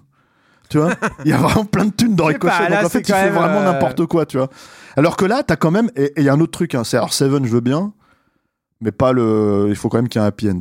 [0.68, 0.90] Tu vois
[1.24, 2.68] Il y a vraiment plein de thunes dans Ricochet.
[2.68, 4.50] donc en fait, il fait vraiment euh, n'importe quoi, tu vois.
[4.98, 5.92] Alors que là, t'as quand même.
[5.94, 7.92] Et il y a un autre truc, hein, c'est alors Seven, je veux bien,
[8.80, 9.66] mais pas le.
[9.68, 10.58] Il faut quand même qu'il y ait un happy end.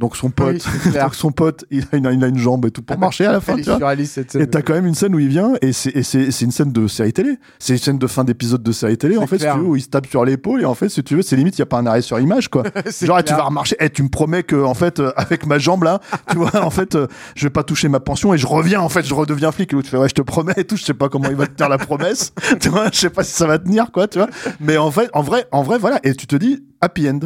[0.00, 2.80] Donc son pote, Oui, son pote, il a, une, il a une jambe et tout
[2.80, 3.90] pour marcher à la fin, tu vois.
[3.90, 4.34] Alice, cette.
[4.34, 6.52] Et t'as quand même une scène où il vient et c'est et c'est c'est une
[6.52, 7.36] scène de série télé.
[7.58, 9.56] C'est une scène de fin d'épisode de série télé en fait si clair.
[9.56, 11.36] tu veux où il se tape sur l'épaule et en fait si tu veux c'est
[11.36, 12.62] limite il y a pas un arrêt sur image quoi.
[13.02, 13.36] Genre eh, tu clair.
[13.36, 16.38] vas remarcher et tu me promets que en fait euh, avec ma jambe là, tu
[16.38, 19.04] vois en fait euh, je vais pas toucher ma pension et je reviens en fait,
[19.04, 21.10] je redeviens flic et l'autre fait ouais, je te promets et tout, je sais pas
[21.10, 22.32] comment il va te tenir la promesse.
[22.60, 24.28] tu vois, je sais pas si ça va tenir quoi, tu vois.
[24.60, 27.20] Mais en fait en vrai en vrai voilà et tu te dis happy end.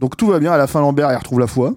[0.00, 1.74] Donc tout va bien à la fin Lambert il retrouve la foi.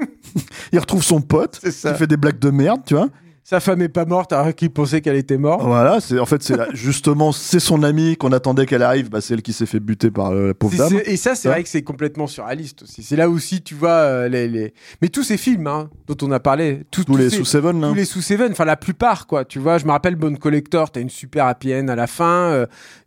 [0.72, 3.08] il retrouve son pote, il fait des blagues de merde, tu vois.
[3.48, 5.62] Sa femme est pas morte alors qu'il pensait qu'elle était morte.
[5.62, 9.34] Voilà, c'est en fait c'est justement c'est son amie qu'on attendait qu'elle arrive, bah, c'est
[9.34, 10.88] elle qui s'est fait buter par euh, la pauvre dame.
[10.88, 11.54] c'est- Et ça, c'est Ouais.
[11.54, 13.04] vrai que c'est complètement surréaliste aussi.
[13.04, 14.74] C'est là aussi, tu vois, euh, les, les...
[15.00, 17.80] Mais tous ces films hein, dont on a parlé, tous, Tous les ces- sous Seven
[17.80, 17.88] là.
[17.90, 19.44] tous les sous Seven, enfin la plupart, quoi.
[19.44, 22.50] Tu vois, je me rappelle Bone Collector, t'as une super happy end à la fin.
[22.50, 22.66] euh,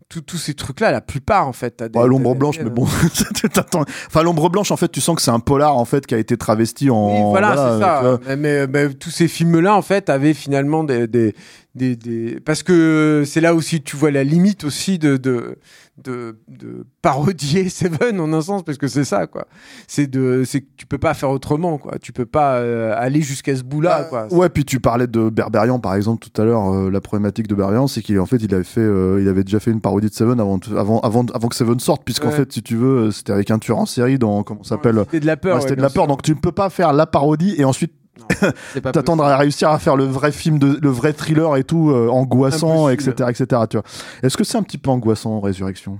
[0.09, 1.77] tous- ces trucs-là, la plupart, en fait.
[1.77, 2.73] des- Ouais, t'as l'ombre blanche, mais end.
[2.73, 2.85] bon.
[4.07, 6.17] Enfin, l'ombre blanche, en fait, tu sens que c'est un polar, en fait, qui a
[6.17, 7.07] été travesti en.
[7.13, 7.79] Oui, voilà, c'est vois.
[7.79, 8.19] ça.
[8.27, 11.35] Mais, mais- mais tous ces films-là, en fait, avaient finalement des, des,
[11.75, 15.57] des, des- Parce que c'est là aussi, tu vois la limite aussi de, de,
[16.03, 19.47] de, de parodier Seven, en un sens, parce que c'est ça, quoi.
[19.87, 21.97] C'est de, c'est que tu peux pas faire autrement, quoi.
[22.01, 24.27] Tu peux pas euh, aller jusqu'à ce bout-là, quoi.
[24.29, 26.73] Bah, Ouais, puis tu parlais de Berberian, par exemple, tout à l'heure.
[26.73, 29.43] euh, la problématique de Berberian, c'est qu'il en fait, il avait fait, euh, il avait
[29.43, 32.35] déjà fait une parodie de Seven avant, avant, avant, avant que Seven sorte, puisqu'en Ouais.
[32.35, 34.97] fait, si tu veux, c'était avec un tueur en série dans comment ça s'appelle.
[35.05, 35.55] C'était de la peur.
[35.55, 36.07] Ouais, c'était ouais, de la peur, sûr.
[36.07, 37.93] donc tu ne peux pas faire la parodie et ensuite
[38.93, 42.09] t'attendre à réussir à faire le vrai film, de, le vrai thriller et tout, euh,
[42.09, 43.45] angoissant, etc., etc.
[43.69, 43.85] Tu vois.
[44.23, 45.99] Est-ce que c'est un petit peu angoissant, Résurrection?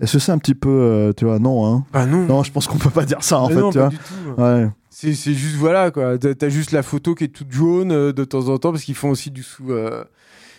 [0.00, 1.84] Est-ce que c'est un petit peu, euh, tu vois, non, hein?
[1.92, 2.24] Bah non.
[2.26, 3.90] Non, je pense qu'on peut pas dire ça en Mais fait, non, tu pas vois.
[3.90, 4.40] du tout.
[4.40, 4.68] Ouais.
[4.90, 6.18] C'est juste voilà quoi.
[6.18, 8.96] T'as juste la photo qui est toute jaune euh, de temps en temps parce qu'ils
[8.96, 9.72] font aussi du sous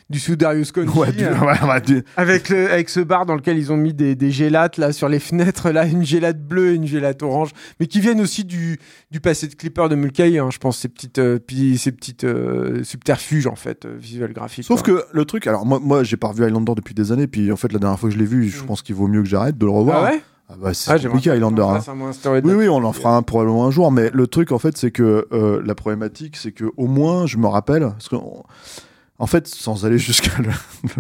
[0.10, 3.36] du sous Darius Conti Ouais, du- ouais, ouais, du- avec le avec ce bar dans
[3.36, 6.72] lequel ils ont mis des, des gélates là sur les fenêtres là une gélate bleue
[6.72, 8.80] et une gélate orange mais qui viennent aussi du
[9.12, 11.38] du passé de Clipper de Mulcahy hein, je pense ces petites euh,
[11.78, 14.66] ces petites euh, subterfuges en fait euh, visuels graphiques.
[14.66, 14.94] Sauf quoi.
[15.02, 17.56] que le truc, alors moi, moi j'ai pas revu Highlander depuis des années, puis en
[17.56, 18.66] fait, la dernière fois que je l'ai vu, je Mm.
[18.66, 20.04] pense qu'il vaut mieux que j'arrête de le revoir.
[20.06, 21.62] ah ouais Ah bah, c'est ah, compliqué Highlander.
[21.62, 21.80] hein.
[22.44, 24.92] Oui, oui, on en fera un probablement un jour, mais le truc, en fait, c'est
[24.92, 28.44] que euh, la problématique, c'est que au moins, je me rappelle, parce que, on-
[29.20, 30.50] en fait, sans aller jusqu'à le,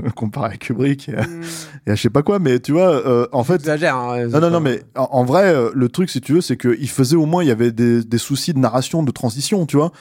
[0.03, 1.41] le comparer à Kubrick et, à- Hmm,
[1.87, 3.95] et à je sais pas quoi, mais tu vois, euh, en fait, Exagère.
[3.95, 6.57] hein, non, non, non, mais en, en vrai, euh, le truc, si tu veux, c'est
[6.57, 9.77] qu'il faisait au moins, il y avait des, des soucis de narration, de transition, tu
[9.77, 9.91] vois.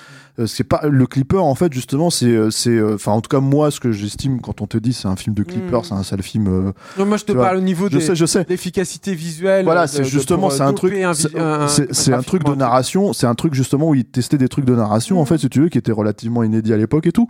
[0.41, 3.41] Euh, c'est pas le clipper, en fait, justement, c'est, euh, c'est, enfin, en tout cas,
[3.41, 5.85] moi, ce que j'estime quand on te dit c'est un film de clipper, Mm.
[5.85, 6.73] c'est un sale film.
[6.97, 8.47] Non, moi je te vois, parle au niveau je des sais, je sais.
[8.49, 9.65] l'efficacité visuelle.
[9.65, 13.55] Voilà, c'est justement, c'est un truc, un c'est- un- truc de narration, c'est un truc
[13.55, 15.27] justement où il testait des trucs de narration, en Mm.
[15.27, 17.27] fait, si tu veux, qui étaient relativement inédits à l'époque et tout.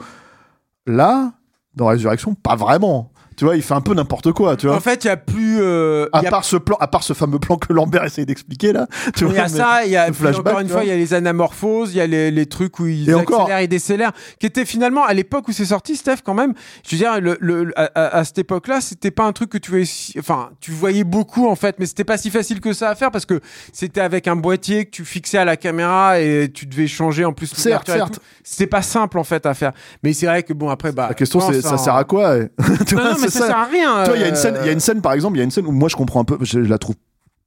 [0.89, 1.35] Là,
[1.75, 3.13] dans Résurrection, pas vraiment.
[3.39, 4.75] Tu vois, il fait un peu n'importe quoi, tu vois.
[4.77, 5.59] En fait, il y a plus.
[5.61, 8.03] euh, à il y a part ce plan, à part ce fameux plan que Lambert
[8.05, 10.69] essaye d'expliquer là, tu Il y a mais- ça, il y a flashback, encore une
[10.69, 13.15] fois, il y a les anamorphoses, il y a les, les trucs où ils Et
[13.15, 14.11] encore- accélèrent et décélèrent,
[14.41, 16.53] qui étaient finalement à l'époque où c'est sorti, Steph, quand même.
[16.85, 17.85] Je veux dire, le, le- à,
[18.19, 21.47] à- cette époque-là, c'était pas un truc que tu voyais, si- enfin, tu voyais beaucoup
[21.49, 23.41] en fait, mais c'était pas si facile que ça à faire parce que
[23.73, 27.33] c'était avec un boîtier que tu fixais à la caméra et tu devais changer en
[27.33, 27.47] plus.
[27.55, 28.19] Certes, certes.
[28.43, 29.71] C'était pas simple en fait à faire.
[30.03, 31.07] Mais c'est vrai que bon après, bah.
[31.09, 32.35] La question, c'est ça sert à quoi
[32.87, 34.03] Tu Non, vois, non, mais c'est ça, sert à rien.
[34.05, 35.37] Tu vois, il y a une euh, scène, il y a une scène par exemple,
[35.37, 36.97] il y a une scène où moi je comprends un peu, je, je la trouve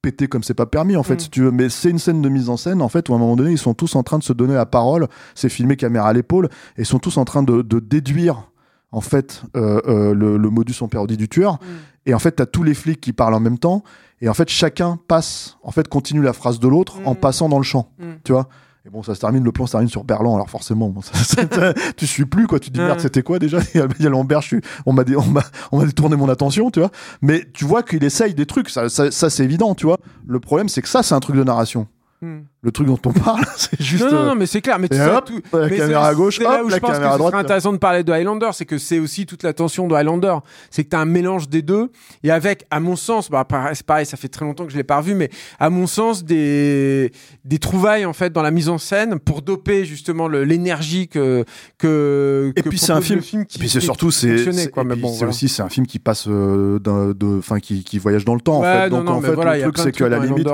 [0.02, 1.20] pétée comme c'est pas permis en fait, Mm.
[1.20, 3.16] si tu veux, mais c'est une scène de mise en scène en fait où à
[3.18, 5.76] un moment donné ils sont tous en train de se donner la parole, c'est filmé
[5.76, 8.50] caméra à l'épaule et ils sont tous en train de, de déduire
[8.92, 11.66] en fait euh, euh, le, le modus operandi du tueur Mm.
[12.08, 13.84] et en fait t'as tous les flics qui parlent en même temps
[14.22, 17.18] et en fait chacun passe, en fait continue la phrase de l'autre en Mm.
[17.18, 17.92] passant dans le champ,
[18.24, 18.50] tu vois?
[18.86, 21.14] Et bon, ça se termine, le plan se termine sur Berlan, alors forcément, bon, ça-
[21.24, 22.60] ça- tu suis plus, quoi.
[22.60, 23.60] Tu te dis, merde, c'était quoi déjà?
[23.76, 26.90] Il y a- Lambert, je suis, on m'a détourné mon attention, tu vois.
[27.22, 30.00] Mais tu vois qu'il essaye des trucs, ça, ça, ça, c'est évident, tu vois.
[30.26, 31.88] Le problème, c'est que ça, c'est un truc de narration.
[32.24, 32.40] Hmm.
[32.64, 34.04] Le truc dont on parle, c'est juste.
[34.04, 34.78] Non, non, euh, non, mais c'est clair.
[34.78, 36.80] Mais tu hop, tout- la mais caméra à gauche, c'est là hop, où la je
[36.82, 37.34] pense caméra que à ce droite.
[37.34, 40.36] intéressant de parler de Highlander, c'est que c'est aussi toute la tension de Highlander.
[40.70, 41.90] C'est que tu as un mélange des deux.
[42.22, 44.84] Et avec, à mon sens, bah, c'est pareil, ça fait très longtemps que je l'ai
[44.84, 47.12] pas revu, mais à mon sens, des,
[47.46, 51.44] des trouvailles en fait dans la mise en scène pour doper justement l'énergie que,
[51.80, 52.54] que.
[52.56, 53.22] Et que puis c'est un film.
[53.22, 54.46] qui, Et puis c'est surtout c'est
[54.76, 55.30] bon, voilà.
[55.30, 58.60] aussi c'est un film qui passe euh, de enfin qui, qui voyage dans le temps
[58.60, 58.90] en fait.
[58.92, 60.48] Donc non, en fait le truc c'est qu'à la limite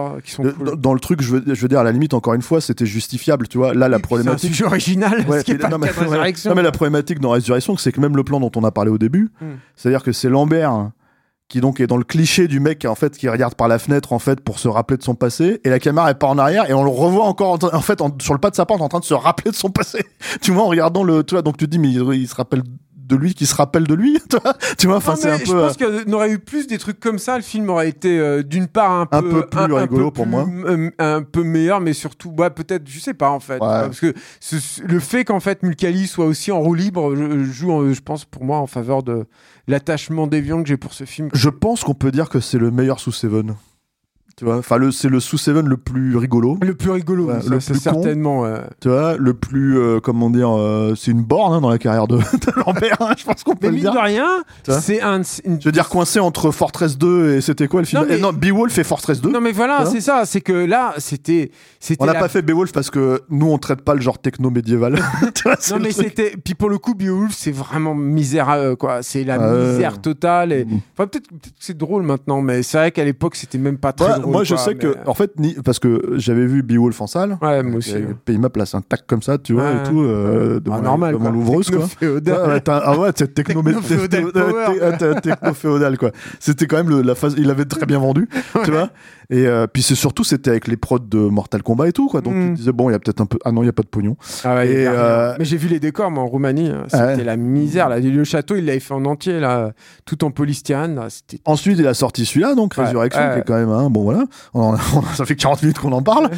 [0.77, 2.85] dans, le truc je veux, je veux dire à la limite encore une fois c'était
[2.85, 5.89] justifiable tu vois là la C'est problématique sujet original, Ouais, ce pas non, mais.
[5.89, 6.49] Résurrection.
[6.51, 8.91] Non, mais la problématique dans Résurrection, c'est que même le plan dont on a parlé
[8.91, 9.55] au début, Hmm.
[9.75, 10.91] c'est-à-dire que c'est Lambert
[11.49, 14.11] qui donc est dans le cliché du mec en fait qui regarde par la fenêtre
[14.11, 16.69] en fait pour se rappeler de son passé et la caméra est pas en arrière
[16.69, 18.81] et on le revoit encore en, en fait en- sur le pas de sa porte
[18.81, 20.03] en train de se rappeler de son passé
[20.41, 22.35] tu vois en regardant le tu vois donc tu te dis mais il, il se
[22.35, 22.63] rappelle
[23.07, 24.19] de lui qui se rappelle de lui
[24.77, 26.99] tu vois enfin c'est un je peu euh, pense qu'on aurait eu plus des trucs
[26.99, 27.37] comme ça.
[27.37, 30.31] Le film aurait été euh, d'une part un peu, Un peu plus rigolo pour plus,
[30.31, 30.45] moi.
[30.65, 34.13] euh, un peu meilleur, mais surtout, ouais, peut-être, je sais pas en fait, parce que
[34.39, 38.25] ce- le fait qu'en fait Mulcahy soit aussi en roue libre je- joue, je pense,
[38.25, 39.25] pour moi, en faveur de
[39.67, 41.29] l'attachement déviant que j'ai pour ce film.
[41.33, 43.55] je pense qu'on peut dire que c'est le meilleur sous Seven
[44.37, 47.39] tu vois enfin le c'est le sous Seven le plus rigolo Le plus rigolo, Ouais,
[47.49, 47.93] le c'est plus con.
[48.03, 48.45] certainement.
[48.79, 52.07] tu vois le plus euh, comment dire euh, c'est une borne hein, dans la carrière
[52.07, 54.27] de, de Lambert hein, je pense qu'on peut Mais le mine dire de rien,
[54.79, 55.21] c'est un.
[55.43, 58.17] une- Je veux dire coincé entre Fortress 2 et c'était quoi le film Non, mais-
[58.19, 59.31] Eh Non, Beowulf et Fortress 2.
[59.31, 61.49] Non mais voilà, c'est ça, c'est que là, c'était,
[61.99, 64.49] on n'a la- pas fait Beowulf parce que nous on traite pas le genre techno
[64.51, 64.99] médiéval.
[65.71, 69.01] Non mais c'était, puis pour le coup, Beowulf, c'est vraiment misérable, quoi.
[69.01, 70.51] C'est la misère totale.
[70.51, 70.65] Et...
[70.65, 70.79] Mm.
[70.93, 74.19] Enfin, peut-être, que c'est drôle maintenant, mais c'est vrai qu'à l'époque, c'était même pas très
[74.19, 74.26] drôle.
[74.31, 77.07] Moi, je quoi, sais mais- que en fait ni, parce que j'avais vu Beowulf en
[77.07, 77.37] salle.
[77.41, 77.95] Ouais, moi aussi.
[78.27, 79.75] Il m'a placé un tac comme ça, tu vois, Ouais.
[79.85, 81.87] et tout, euh, devant, Ah, normal, devant l'ouvreuse, quoi.
[82.63, 83.61] T'as- ah ouais, c'est techno,
[85.53, 86.11] féodal quoi.
[86.39, 88.27] C'était quand même le- la phase, il avait très bien vendu,
[88.63, 88.89] tu vois.
[89.29, 92.21] Et euh, puis c'est surtout c'était avec les prods de Mortal Kombat et tout quoi.
[92.21, 92.41] Donc Mm.
[92.47, 93.73] tu te disais bon il y a peut-être un peu, ah non il y a
[93.73, 94.15] pas de pognon.
[94.45, 96.69] Ah ouais, Et, euh, Mais j'ai vu les décors, moi, en Roumanie.
[96.69, 96.85] hein.
[96.87, 97.23] C'était Ouais.
[97.25, 97.89] la misère.
[97.89, 97.99] Là.
[97.99, 99.71] Le château, il l'avait fait en entier, là,
[100.05, 100.95] tout en polystyrène.
[100.95, 101.07] Là.
[101.09, 101.39] C'était...
[101.43, 103.89] Ensuite, il a sorti celui-là, donc Résurrection, qui est quand même un.
[103.89, 104.23] Bon, voilà.
[104.53, 104.75] On
[105.15, 106.29] ça fait 40 minutes qu'on en parle.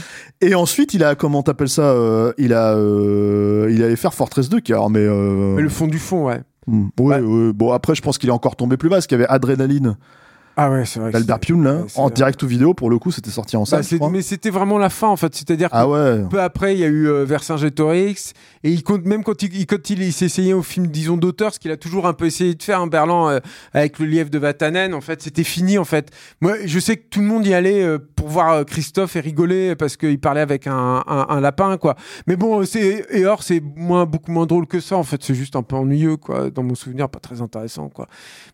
[0.42, 4.50] Et ensuite, il a, comment t'appelles ça euh, Il a, euh, il allait faire Fortress
[4.50, 5.06] 2, qui alors, mais.
[5.08, 6.42] Mais le fond du fond, ouais.
[6.68, 7.22] hmm, ouais, Ouais.
[7.22, 7.54] ouais.
[7.54, 9.96] Bon, après, je pense qu'il est encore tombé plus bas, parce qu'il y avait Adrénaline
[10.62, 11.10] Ah ouais, c'est vrai.
[11.10, 12.14] que d'Albert Pune, là, en vrai.
[12.14, 13.84] direct ou vidéo, pour le coup, c'était sorti en Bah, salle.
[13.96, 14.10] crois.
[14.10, 15.34] mais c'était vraiment la fin, en fait.
[15.34, 16.24] C'est-à-dire que Ah ouais.
[16.30, 18.34] peu après, il y a eu euh, Vercingétorix.
[18.64, 21.72] Et il compte, même quand il, quand il, essayé au film, disons, d'auteur, ce qu'il
[21.72, 23.40] a toujours un peu essayé de faire, un Berlan, euh,
[23.74, 26.10] avec le lièvre de Vatanen, en fait, c'était fini, en fait.
[26.42, 29.22] Moi, je sais que tout le monde y allait euh, pour voir euh, Christophe et
[29.22, 31.96] rigoler parce qu'il parlait avec un, un, un lapin, quoi.
[32.28, 35.24] Mais bon, c'est, et or, c'est moins, beaucoup moins drôle que ça, en fait.
[35.24, 36.50] C'est juste un peu ennuyeux, quoi.
[36.50, 38.08] Dans mon souvenir, pas très intéressant, quoi.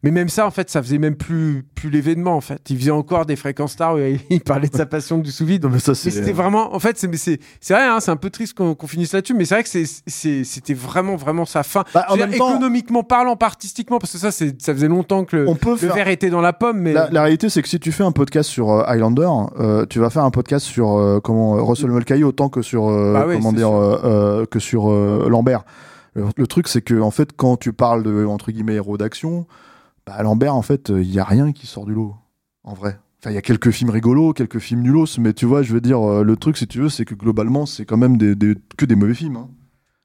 [0.03, 2.62] Mais même ça, en fait, ça faisait même plus, plus l'événement, en fait.
[2.70, 3.99] Il faisait encore des fréquences stars où
[4.30, 5.64] il parlait de sa passion du sous-vide.
[5.64, 6.12] Non, mais ça, Mais c'est.
[6.12, 8.88] c'était vraiment, en fait, c'est c'est c'est vrai, hein, c'est un peu triste qu'on qu'on
[8.88, 11.84] finisse là-dessus, mais c'est vrai que c'est- c'était vraiment vraiment sa fin.
[11.93, 14.46] Bah, en Je veux même dire, temps- économiquement parlant, pas artistiquement, parce que ça, ça
[14.74, 15.93] faisait longtemps que le, On peut le faire.
[15.96, 18.12] verre était dans la pomme, mais La, la réalité, c'est que si tu fais un
[18.12, 19.30] podcast sur euh, Highlander,
[19.60, 23.26] euh, tu vas faire un podcast sur euh, comment Russell Mulcahy autant que sur Bah
[23.32, 23.70] comment dire
[24.50, 25.64] que sur Lambert.
[26.14, 29.46] Le, le truc, c'est que en fait, quand tu parles de entre guillemets héros d'action,
[30.08, 32.16] bah, Lambert, en fait, il y a rien qui sort du lot,
[32.64, 32.98] en vrai.
[33.22, 35.82] Enfin, il y a quelques films rigolos, quelques films nulos, mais tu vois, je veux
[35.82, 38.86] dire, le truc, si tu veux, c'est que globalement, c'est quand même des, des- que
[38.86, 39.38] des mauvais films.
[39.38, 39.50] hein.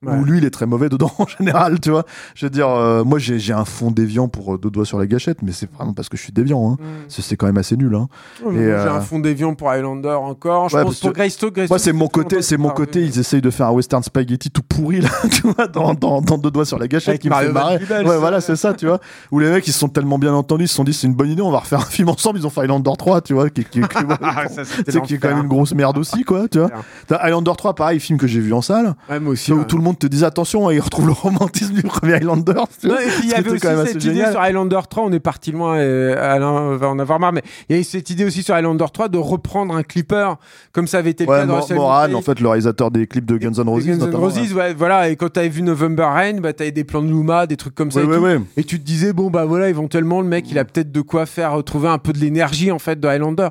[0.06, 0.16] Ouais.
[0.16, 2.04] Où lui, il est très mauvais dedans en général, tu vois.
[2.34, 5.06] Je veux dire, euh, moi, j'ai un fond déviant pour euh, deux doigts sur la
[5.06, 6.70] gâchette, mais c'est vraiment parce que je suis déviant.
[6.72, 6.76] Hein.
[6.80, 7.08] Mm.
[7.08, 7.94] C'est quand même assez nul.
[7.94, 8.08] Hein.
[8.42, 10.70] Moi, j'ai euh, un fond déviant pour Highlander encore.
[10.70, 11.52] Je Ouais, pense pour Greystoke.
[11.54, 13.02] Greystoke, Moi, c'est mon côté, c'est mon côté.
[13.02, 16.38] Ils essayent de faire un western spaghetti tout pourri là, tu vois, dans, dans, dans
[16.38, 18.04] deux doigts sur la gâchette Avec qui me fait Mario marrer.
[18.06, 19.00] Ouais, voilà, c'est ça, tu vois.
[19.30, 21.14] Où les mecs, ils se sont tellement bien entendus, ils se sont dit, c'est une
[21.14, 22.38] bonne idée, on va refaire un film ensemble.
[22.38, 25.48] Ils ont fait Highlander 3, tu vois, qui, qui, qui, qui est quand même une
[25.48, 26.70] grosse merde aussi, quoi, tu vois.
[27.10, 29.52] Highlander 3, pareil, film que j'ai vu en salle, Ouais, moi aussi.
[29.52, 29.64] où ouais.
[29.66, 32.52] tout le monde te disait attention, ils retrouvent le romantisme du premier Highlander.
[32.84, 34.32] Non, et puis il y avait aussi cette idée génial.
[34.32, 37.74] sur Highlander 3, on est parti loin, et Alain va en avoir marre, mais il
[37.76, 40.34] y a eu cette idée aussi sur Highlander 3 de reprendre un clipper,
[40.72, 42.14] comme ça avait été le cas dans Mo- Russell Moran, Mulcahy.
[42.16, 44.14] en fait, le réalisateur des clips de Guns N' Roses, Guns N'.
[44.14, 47.46] Roses, ouais, voilà, et quand t'avais vu November Rain, bah t'avais des plans de Luma,
[47.46, 48.02] des trucs comme ça.
[48.04, 48.68] Ouais, et, tout.
[48.70, 51.52] tu te disais, bon, bah voilà, éventuellement, le mec, il a peut-être de quoi faire
[51.52, 53.48] retrouver un peu de l'énergie, en fait, de Highlander.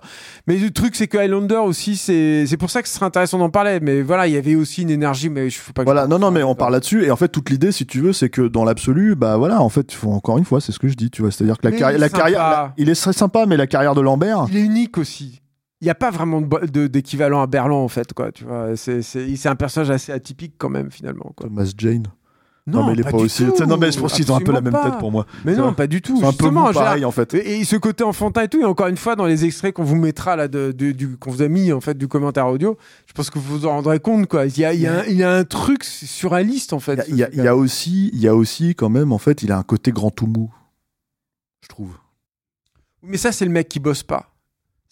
[0.47, 3.49] Mais le truc, c'est que Highlander aussi, c'est pour ça que ce serait intéressant d'en
[3.49, 6.03] parler, mais voilà, il y avait aussi une énergie, mais je fais pas que Voilà,
[6.03, 7.03] je- non, non, mais on parle là-dessus.
[7.05, 9.69] Et en fait, toute l'idée, si tu veux, c'est que dans l'absolu, bah voilà, en
[9.69, 11.31] fait, faut encore une fois, c'est ce que je dis, tu vois.
[11.31, 12.51] C'est-à-dire que la, carrière, il est la carrière, sympa.
[12.51, 15.41] la- il est très sympa, mais la carrière de Lambert, Il est unique aussi.
[15.81, 19.55] il n'y a pas vraiment d'équivalent à Berland en fait quoi tu vois c'est un
[19.55, 21.47] personnage assez atypique quand même finalement quoi.
[21.47, 22.07] Thomas Jane.
[22.71, 23.45] Non, mais il est pas, du aussi.
[23.45, 23.65] tout.
[23.65, 24.91] Non, mais je pense qu'ils ont un peu la même tête pas.
[24.97, 25.25] pour moi.
[25.45, 27.33] mais non pas du tout C'est un peu mou, pareil en fait.
[27.33, 29.83] et, et ce côté enfantin et tout et encore une fois dans les extraits qu'on
[29.83, 32.77] vous mettra là de, de- du qu'on vous a mis en fait du commentaire audio
[33.07, 34.99] je pense que vous vous en rendrez compte quoi il y a il y a,
[34.99, 37.55] un, il y a un truc surréaliste en fait Il y, a- il y a
[37.55, 40.27] aussi, il y a aussi quand même, en fait, il a un côté grand tout
[40.27, 40.51] mou.
[41.61, 41.91] Je trouve.
[43.03, 44.31] mais ça c'est le mec qui bosse pas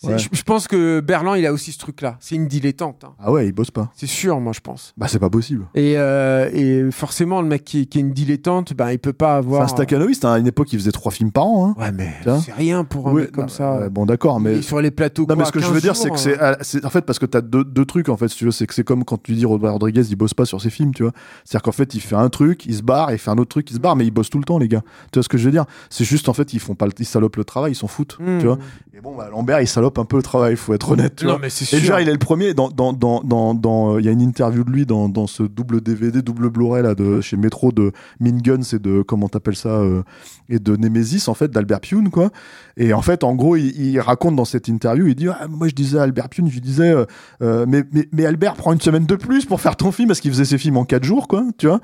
[0.03, 0.19] Ouais.
[0.19, 3.13] je, je pense que Berland il a aussi ce truc là c'est une dilettante hein.
[3.19, 3.91] Ah ouais, il bosse pas.
[3.95, 5.65] c'est sûr moi je pense Bah, c'est pas possible.
[5.73, 9.37] Et, euh, et forcément, le mec qui, qui est une dilettante, ben, il peut pas
[9.37, 9.61] avoir.
[9.63, 11.69] Enfin, Stakhanovic, à une époque, il faisait trois films par an.
[11.77, 11.81] Hein.
[11.81, 13.79] Ouais, mais c'est rien pour un Oui, mec comme non, ça.
[13.79, 14.61] ouais, bon, d'accord, mais.
[14.61, 15.25] sur les plateaux.
[15.27, 16.55] Non, mais ce que je 15 veux dire, c'est que c'est, hein.
[16.61, 18.67] c'est- en fait, parce que t'as deux, deux trucs, en fait, si tu veux, c'est
[18.67, 21.03] que c'est comme quand tu dis Robert Rodriguez, il bosse pas sur ses films, tu
[21.03, 21.11] vois.
[21.43, 23.69] C'est-à-dire qu'en fait, il fait un truc, il se barre, il fait un autre truc,
[23.71, 24.83] il se barre, mais il bosse tout le temps, les gars.
[25.11, 25.65] Tu vois ce que je veux dire?
[25.89, 28.17] C'est juste, en fait, ils font pas, le- ils salopent le travail, ils s'en foutent,
[28.19, 28.39] Hmm.
[28.39, 28.57] tu vois.
[28.95, 31.31] Et bon, bah, Lambert, il salope un peu le travail, faut être honnête, tu Non,
[31.33, 31.39] vois.
[31.41, 34.05] mais c'est Et déjà, il est le premier dans dans dans dans dans euh, il
[34.05, 37.21] y a une interview de lui dans dans ce double DVD double Blu-ray là de
[37.21, 40.03] chez Metro de Mean Guns et de comment t'appelles ça euh,
[40.49, 42.29] et de Nemesis en fait d'Albert Pune quoi.
[42.77, 45.67] Et en fait en gros il, il raconte dans cette interview il dit ah, moi
[45.67, 46.93] je disais à Albert Pune je lui disais
[47.41, 50.19] euh, mais, mais mais Albert prend une semaine de plus pour faire ton film parce
[50.19, 51.79] qu'il faisait ses films en quatre jours quoi tu vois.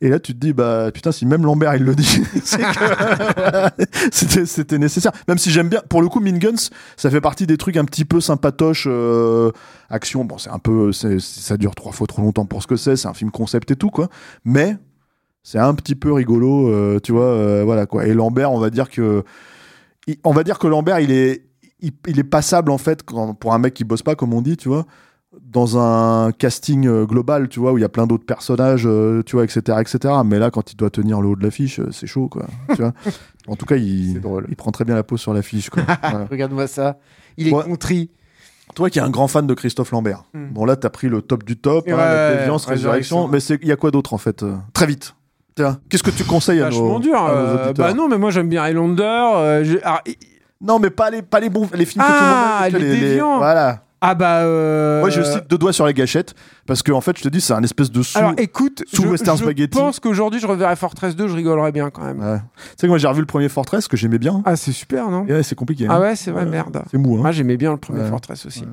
[0.00, 2.04] Et là tu te dis bah putain si même Lambert il le dit
[2.44, 5.12] c'est que c'était nécessaire.
[5.28, 7.84] Même si j'aime bien pour le coup Mean Guns ça fait partie des trucs un
[7.84, 9.50] petit peu sympatoches euh,
[9.90, 10.24] action.
[10.24, 13.08] Bon c'est un peu ça dure trois fois trop longtemps pour ce que c'est c'est
[13.08, 14.08] un film concept et tout quoi.
[14.44, 14.76] Mais
[15.42, 18.06] c'est un petit peu rigolo euh, tu vois euh, voilà quoi.
[18.06, 19.24] Et Lambert on va dire que
[20.06, 21.44] il- on va dire que Lambert il est
[21.80, 24.42] il, il est passable en fait quand- pour un mec qui bosse pas comme on
[24.42, 24.86] dit tu vois
[25.42, 28.88] dans un casting euh, global tu vois où il y a plein d'autres personnages
[29.26, 32.06] tu vois etc etc mais là quand il doit tenir le haut de l'affiche c'est
[32.06, 32.92] chaud quoi tu vois.
[33.46, 34.18] En tout cas il,
[34.56, 35.82] prend très bien la pose sur l'affiche quoi.
[36.00, 36.24] Voilà.
[36.30, 36.98] Regarde-moi ça.
[37.36, 37.64] Il est Ouais.
[37.64, 38.10] contrit.
[38.74, 40.24] Toi qui es un grand fan de Christophe Lambert.
[40.34, 40.48] Hmm.
[40.50, 43.26] Bon là t'as pris le top du top, hein, Ouais, la déviance, Résurrection.
[43.26, 45.14] résurrection, mais il y a quoi d'autre en fait euh, Très vite.
[45.54, 47.16] Tiens, qu'est-ce que tu conseilles à Vachement nos, dur.
[47.16, 49.02] à nos euh, auditeurs bah non, mais moi j'aime bien Highlander.
[49.36, 50.02] euh, ah,
[50.60, 52.90] Non, mais pas les pas les bons les films Ah, que tout le monde aime,
[52.90, 53.38] tu vois, les déviants.
[53.38, 53.83] Voilà.
[54.06, 54.40] Ah bah.
[54.42, 56.34] euh, Moi je cite deux doigts sur la gâchette
[56.66, 58.18] parce que en fait je te dis c'est un espèce de sous.
[58.18, 59.78] Alors écoute, sous je, Western je Spaghetti.
[59.78, 62.20] pense qu'aujourd'hui je reverrai Fortress 2, je rigolerais bien quand même.
[62.20, 62.38] Ouais.
[62.38, 64.42] Tu sais que moi j'ai revu le premier Fortress que j'aimais bien.
[64.44, 65.24] Ah c'est super non?
[65.24, 65.86] Ouais, c'est compliqué.
[65.88, 66.00] Ah hein.
[66.00, 66.50] ouais c'est vrai Ouais.
[66.50, 66.82] merde.
[66.90, 67.16] C'est mou.
[67.16, 67.20] Hein.
[67.22, 68.04] Moi j'aimais bien le premier.
[68.08, 68.64] Fortress aussi.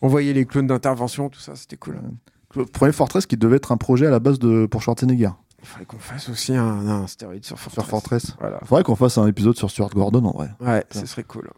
[0.00, 1.96] On voyait les clones d'intervention, tout ça, c'était cool.
[2.56, 5.66] Le premier Fortress qui devait être un projet à la base de pour Schwarzenegger Il
[5.68, 7.74] fallait qu'on fasse aussi un, un stéroïde sur Fortress.
[7.84, 8.36] sur Fortress.
[8.40, 8.58] Voilà.
[8.64, 10.50] Faudrait qu'on fasse un épisode sur Stuart Gordon en vrai.
[10.60, 11.50] Ouais, ce serait cool.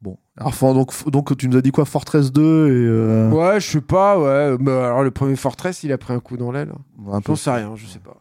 [0.00, 0.16] Bon.
[0.36, 3.68] Alors faut- donc donc tu nous as dit quoi Fortress 2 et euh, Ouais, je
[3.70, 4.56] sais pas, ouais.
[4.60, 6.72] Mais alors le premier Fortress, il a pris un coup dans l'aile.
[7.26, 8.16] J'en sais rien, je sais pas.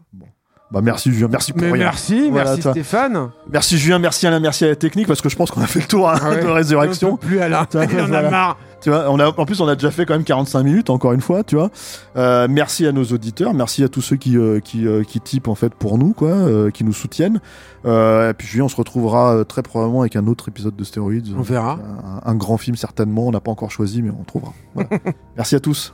[0.70, 1.84] Bah merci Julien, merci pour Mais rien.
[1.86, 2.72] merci, Voilà, merci toi.
[2.74, 3.30] Stéphane.
[3.50, 5.80] Merci Julien, merci Alain, merci à la technique parce que je pense qu'on a fait
[5.80, 6.44] le tour hein, Ah ouais.
[6.44, 7.14] de résurrection.
[7.14, 8.30] On plus Alain, il en a voilà.
[8.30, 8.58] marre.
[8.82, 11.14] Tu vois, on a, en plus on a déjà fait quand même 45 minutes encore
[11.14, 11.70] une fois, tu vois.
[12.18, 15.48] Euh, merci à nos auditeurs, merci à tous ceux qui euh, qui euh, qui typent
[15.48, 16.36] en fait pour nous quoi,
[16.74, 17.40] qui nous soutiennent.
[17.86, 21.34] Et puis Julien, on se retrouvera très probablement avec un autre épisode de Stéroïdes.
[21.38, 21.80] On verra.
[22.26, 24.52] Un, un grand film certainement, on n'a pas encore choisi mais on trouvera.
[24.76, 24.90] Voilà.
[25.38, 25.94] merci à tous.